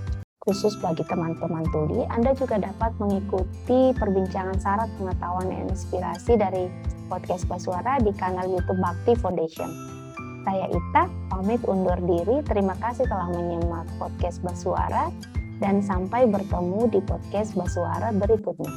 Khusus 0.46 0.78
bagi 0.78 1.02
teman-teman 1.10 1.66
tuli, 1.74 2.06
Anda 2.06 2.30
juga 2.38 2.62
dapat 2.62 2.94
mengikuti 3.02 3.90
perbincangan 3.98 4.54
syarat 4.62 4.86
pengetahuan 4.94 5.50
dan 5.50 5.66
inspirasi 5.66 6.38
dari 6.38 6.70
podcast 7.10 7.50
Basuara 7.50 7.98
di 7.98 8.14
kanal 8.14 8.46
YouTube 8.54 8.78
Bakti 8.78 9.18
Foundation. 9.18 9.66
Saya 10.46 10.70
Ita, 10.70 11.10
pamit 11.34 11.58
undur 11.66 11.98
diri. 11.98 12.46
Terima 12.46 12.78
kasih 12.78 13.10
telah 13.10 13.26
menyimak 13.26 13.90
podcast 13.98 14.38
Basuara 14.46 15.10
dan 15.58 15.82
sampai 15.82 16.30
bertemu 16.30 16.94
di 16.94 17.02
podcast 17.02 17.58
Basuara 17.58 18.14
berikutnya. 18.14 18.70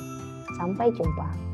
Sampai 0.57 0.89
jumpa. 0.97 1.48